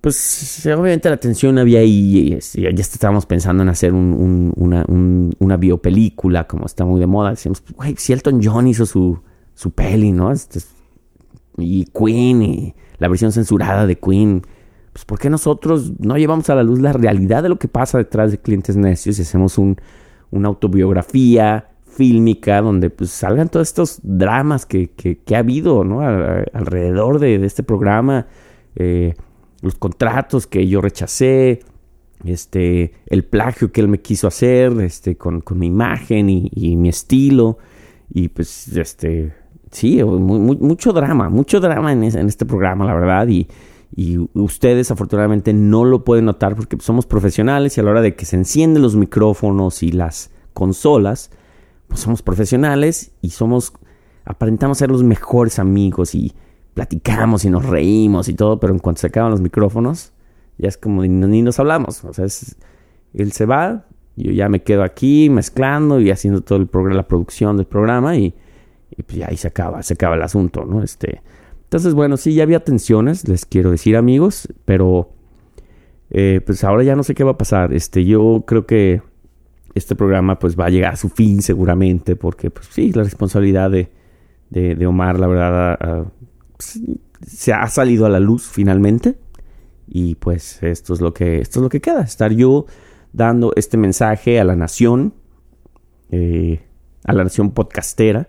pues 0.00 0.66
obviamente 0.66 1.10
la 1.10 1.16
tensión 1.16 1.58
había 1.58 1.80
ahí, 1.80 2.38
y, 2.54 2.62
ya 2.62 2.68
estábamos 2.68 3.26
pensando 3.26 3.62
en 3.62 3.68
hacer 3.68 3.92
un, 3.92 4.12
un, 4.12 4.52
una, 4.56 4.84
un, 4.86 5.34
una 5.38 5.56
biopelícula, 5.56 6.46
como 6.46 6.66
está 6.66 6.84
muy 6.84 7.00
de 7.00 7.06
moda. 7.06 7.30
Decíamos, 7.30 7.62
güey, 7.74 7.94
si 7.96 8.12
Elton 8.12 8.40
John 8.42 8.66
hizo 8.66 8.86
su 8.86 9.20
su 9.54 9.70
peli, 9.70 10.12
¿no? 10.12 10.32
Este, 10.32 10.60
y 11.58 11.84
Queen 11.86 12.42
y 12.42 12.74
la 12.98 13.08
versión 13.08 13.32
censurada 13.32 13.86
de 13.86 13.96
Queen. 13.96 14.42
Pues 14.92 15.04
¿por 15.04 15.18
qué 15.18 15.30
nosotros 15.30 15.92
no 16.00 16.18
llevamos 16.18 16.50
a 16.50 16.54
la 16.54 16.62
luz 16.62 16.80
la 16.80 16.92
realidad 16.92 17.42
de 17.42 17.48
lo 17.48 17.58
que 17.58 17.68
pasa 17.68 17.96
detrás 17.96 18.30
de 18.30 18.38
clientes 18.38 18.76
necios 18.76 19.18
y 19.18 19.22
hacemos 19.22 19.56
un, 19.56 19.76
una 20.32 20.48
autobiografía 20.48 21.68
fílmica 21.86 22.60
donde 22.60 22.90
pues 22.90 23.10
salgan 23.10 23.48
todos 23.48 23.68
estos 23.68 24.00
dramas 24.02 24.66
que, 24.66 24.90
que, 24.90 25.36
ha 25.36 25.38
habido, 25.38 25.84
¿no? 25.84 26.00
alrededor 26.00 27.20
de, 27.20 27.38
de 27.38 27.46
este 27.46 27.62
programa, 27.62 28.26
eh, 28.74 29.14
los 29.60 29.76
contratos 29.76 30.46
que 30.46 30.66
yo 30.66 30.80
rechacé, 30.80 31.60
este, 32.24 32.92
el 33.06 33.24
plagio 33.24 33.72
que 33.72 33.80
él 33.80 33.88
me 33.88 34.00
quiso 34.00 34.26
hacer, 34.26 34.72
este, 34.80 35.16
con, 35.16 35.40
con 35.40 35.58
mi 35.58 35.66
imagen 35.66 36.28
y, 36.30 36.76
mi 36.76 36.88
estilo 36.88 37.58
y 38.10 38.28
pues 38.28 38.68
este 38.76 39.34
sí, 39.70 40.02
mucho 40.04 40.92
drama, 40.92 41.28
mucho 41.28 41.60
drama 41.60 41.92
en, 41.92 42.04
este 42.04 42.44
programa, 42.44 42.84
la 42.84 42.94
verdad. 42.94 43.28
Y, 43.28 43.48
y, 43.94 44.18
ustedes 44.34 44.90
afortunadamente 44.90 45.52
no 45.52 45.84
lo 45.84 46.04
pueden 46.04 46.24
notar 46.24 46.56
porque 46.56 46.78
somos 46.80 47.06
profesionales 47.06 47.76
y 47.76 47.80
a 47.80 47.84
la 47.84 47.90
hora 47.90 48.02
de 48.02 48.14
que 48.14 48.24
se 48.24 48.36
encienden 48.36 48.82
los 48.82 48.96
micrófonos 48.96 49.82
y 49.82 49.92
las 49.92 50.30
consolas, 50.54 51.30
pues 51.88 52.00
somos 52.00 52.22
profesionales 52.22 53.12
y 53.20 53.30
somos, 53.30 53.72
aparentamos 54.24 54.78
ser 54.78 54.90
los 54.90 55.02
mejores 55.02 55.58
amigos 55.58 56.14
y 56.14 56.32
platicamos 56.74 57.44
y 57.44 57.50
nos 57.50 57.66
reímos 57.66 58.28
y 58.28 58.34
todo, 58.34 58.58
pero 58.58 58.72
en 58.72 58.78
cuanto 58.78 59.02
se 59.02 59.08
acaban 59.08 59.30
los 59.30 59.40
micrófonos, 59.40 60.12
ya 60.58 60.68
es 60.68 60.76
como 60.78 61.02
ni, 61.02 61.42
nos 61.42 61.58
hablamos. 61.58 62.02
O 62.04 62.14
sea, 62.14 62.26
él 63.14 63.32
se 63.32 63.46
va, 63.46 63.86
yo 64.16 64.30
ya 64.30 64.48
me 64.48 64.62
quedo 64.62 64.82
aquí 64.82 65.28
mezclando 65.30 66.00
y 66.00 66.10
haciendo 66.10 66.40
todo 66.40 66.58
el 66.58 66.66
programa, 66.66 66.96
la 66.96 67.08
producción 67.08 67.56
del 67.56 67.66
programa 67.66 68.16
y, 68.16 68.34
pues 69.06 69.18
ya 69.18 69.28
ahí 69.28 69.36
se 69.36 69.48
acaba, 69.48 69.82
se 69.82 69.94
acaba 69.94 70.16
el 70.16 70.22
asunto, 70.22 70.64
¿no? 70.64 70.82
Este, 70.82 71.22
entonces, 71.72 71.94
bueno, 71.94 72.18
sí, 72.18 72.34
ya 72.34 72.42
había 72.42 72.62
tensiones, 72.62 73.26
les 73.26 73.46
quiero 73.46 73.70
decir 73.70 73.96
amigos, 73.96 74.46
pero 74.66 75.08
eh, 76.10 76.42
pues 76.44 76.64
ahora 76.64 76.82
ya 76.82 76.94
no 76.94 77.02
sé 77.02 77.14
qué 77.14 77.24
va 77.24 77.30
a 77.30 77.38
pasar. 77.38 77.72
Este, 77.72 78.04
yo 78.04 78.44
creo 78.46 78.66
que 78.66 79.00
este 79.74 79.96
programa 79.96 80.38
pues 80.38 80.54
va 80.54 80.66
a 80.66 80.68
llegar 80.68 80.92
a 80.92 80.96
su 80.96 81.08
fin 81.08 81.40
seguramente, 81.40 82.14
porque 82.14 82.50
pues 82.50 82.66
sí, 82.70 82.92
la 82.92 83.04
responsabilidad 83.04 83.70
de, 83.70 83.88
de, 84.50 84.86
Omar, 84.86 85.18
la 85.18 85.26
verdad, 85.26 86.08
pues, 86.58 86.78
se 87.26 87.54
ha 87.54 87.66
salido 87.68 88.04
a 88.04 88.10
la 88.10 88.20
luz 88.20 88.50
finalmente. 88.52 89.16
Y 89.88 90.16
pues 90.16 90.62
esto 90.62 90.92
es 90.92 91.00
lo 91.00 91.14
que, 91.14 91.38
esto 91.38 91.60
es 91.60 91.62
lo 91.62 91.68
que 91.70 91.80
queda, 91.80 92.02
estar 92.02 92.32
yo 92.32 92.66
dando 93.14 93.54
este 93.56 93.78
mensaje 93.78 94.38
a 94.38 94.44
la 94.44 94.56
nación, 94.56 95.14
eh, 96.10 96.60
a 97.04 97.14
la 97.14 97.24
nación 97.24 97.52
podcastera, 97.52 98.28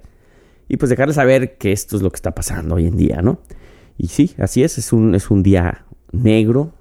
y 0.67 0.77
pues 0.77 0.89
dejarles 0.89 1.15
saber 1.15 1.57
que 1.57 1.71
esto 1.71 1.95
es 1.95 2.01
lo 2.01 2.11
que 2.11 2.17
está 2.17 2.31
pasando 2.31 2.75
hoy 2.75 2.87
en 2.87 2.97
día, 2.97 3.21
¿no? 3.21 3.39
Y 3.97 4.07
sí, 4.07 4.33
así 4.37 4.63
es, 4.63 4.77
es 4.77 4.93
un, 4.93 5.15
es 5.15 5.29
un 5.29 5.43
día 5.43 5.85
negro, 6.11 6.73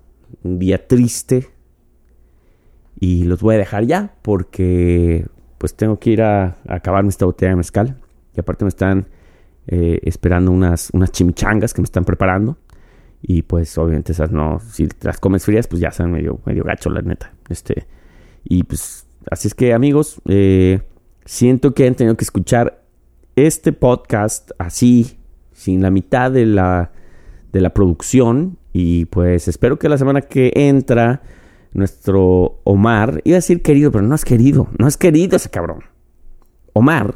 un 0.43 0.59
día 0.59 0.87
triste, 0.87 1.49
y 2.99 3.25
los 3.25 3.41
voy 3.41 3.57
a 3.57 3.59
dejar 3.59 3.85
ya 3.85 4.15
porque 4.23 5.27
pues 5.59 5.75
tengo 5.75 5.99
que 5.99 6.11
ir 6.11 6.23
a, 6.23 6.57
acabarme 6.67 7.11
esta 7.11 7.25
botella 7.25 7.51
de 7.51 7.57
mezcal, 7.57 7.97
y 8.35 8.41
aparte 8.41 8.65
me 8.65 8.71
están 8.71 9.09
eh, 9.67 10.01
esperando 10.03 10.51
unas, 10.51 10.91
unas 10.93 11.13
chimichangas 11.13 11.75
que 11.75 11.83
me 11.83 11.87
están 11.87 12.05
preparando. 12.05 12.59
Y 13.25 13.43
pues 13.43 13.79
obviamente 13.79 14.13
esas 14.13 14.33
no, 14.33 14.59
si 14.59 14.89
las 15.03 15.21
comes 15.21 15.45
frías, 15.45 15.69
pues 15.69 15.81
ya 15.81 15.93
son 15.93 16.11
medio, 16.11 16.41
medio 16.45 16.65
gacho, 16.65 16.91
la 16.91 17.03
neta. 17.03 17.33
Este, 17.49 17.87
y 18.43 18.65
pues, 18.65 19.07
así 19.31 19.47
es 19.49 19.55
que 19.55 19.73
amigos, 19.73 20.21
eh, 20.27 20.81
siento 21.25 21.73
que 21.75 21.87
han 21.87 21.95
tenido 21.95 22.17
que 22.17 22.25
escuchar 22.25 22.82
este 23.37 23.73
podcast 23.73 24.51
así, 24.59 25.19
sin 25.53 25.83
la 25.83 25.91
mitad 25.91 26.31
de 26.31 26.47
la, 26.47 26.93
de 27.53 27.61
la 27.61 27.75
producción. 27.75 28.59
Y 28.73 29.07
pues 29.07 29.49
espero 29.49 29.79
que 29.79 29.89
la 29.89 29.99
semana 29.99 30.23
que 30.23 30.53
entra, 30.55 31.23
nuestro 31.73 32.61
Omar, 32.65 33.21
iba 33.25 33.35
a 33.35 33.39
decir 33.39 33.63
querido, 33.63 33.91
pero 33.91 34.05
no 34.05 34.15
es 34.15 34.25
querido, 34.25 34.69
no 34.79 34.87
es 34.87 34.97
querido 34.97 35.37
ese 35.37 35.51
cabrón. 35.51 35.85
Omar, 36.73 37.15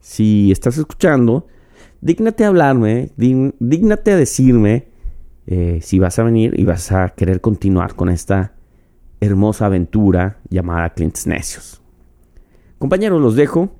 si 0.00 0.50
estás 0.50 0.78
escuchando, 0.78 1.46
dígnate 2.00 2.44
a 2.44 2.48
hablarme, 2.48 3.10
dígnate 3.16 4.12
a 4.12 4.16
decirme 4.16 4.88
eh, 5.46 5.80
si 5.82 5.98
vas 5.98 6.18
a 6.18 6.22
venir 6.22 6.54
y 6.58 6.64
vas 6.64 6.90
a 6.92 7.10
querer 7.10 7.40
continuar 7.40 7.94
con 7.94 8.08
esta 8.08 8.54
hermosa 9.20 9.66
aventura 9.66 10.38
llamada 10.48 10.90
Clientes 10.90 11.26
Necios. 11.26 11.82
Compañeros, 12.78 13.20
los 13.20 13.36
dejo 13.36 13.72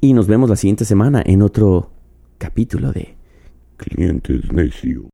y 0.00 0.12
nos 0.14 0.26
vemos 0.26 0.48
la 0.48 0.56
siguiente 0.56 0.84
semana 0.84 1.22
en 1.24 1.42
otro 1.42 1.90
capítulo 2.38 2.92
de 2.92 3.16
Clientes 3.76 4.50
Necios. 4.52 5.04